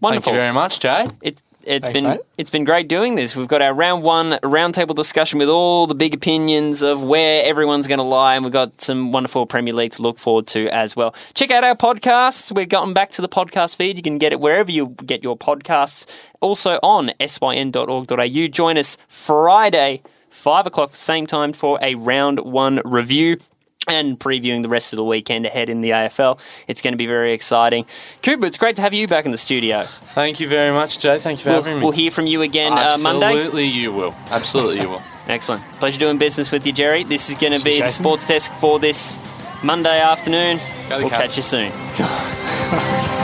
[0.00, 0.32] Wonderful.
[0.32, 1.06] Thank you very much, Jay.
[1.20, 2.20] It, it's Thanks, been mate.
[2.38, 3.36] it's been great doing this.
[3.36, 7.86] We've got our round one roundtable discussion with all the big opinions of where everyone's
[7.86, 10.96] going to lie, and we've got some wonderful Premier League to look forward to as
[10.96, 11.14] well.
[11.34, 12.50] Check out our podcasts.
[12.50, 13.96] We've gotten back to the podcast feed.
[13.96, 16.06] You can get it wherever you get your podcasts.
[16.40, 18.46] Also on syn.org.au.
[18.48, 23.38] Join us Friday, five o'clock, same time for a round one review.
[23.88, 26.38] And previewing the rest of the weekend ahead in the AFL.
[26.68, 27.86] It's going to be very exciting.
[28.22, 29.84] Cooper, it's great to have you back in the studio.
[29.86, 31.18] Thank you very much, Jay.
[31.18, 31.82] Thank you for We'll, having me.
[31.84, 33.26] we'll hear from you again uh, Monday.
[33.32, 34.14] Absolutely, you will.
[34.30, 35.02] Absolutely, you will.
[35.28, 35.62] Excellent.
[35.80, 37.04] Pleasure doing business with you, Jerry.
[37.04, 39.18] This is going to be the sports desk for this
[39.64, 40.60] Monday afternoon.
[40.90, 41.34] We'll Cats.
[41.34, 43.16] catch you soon.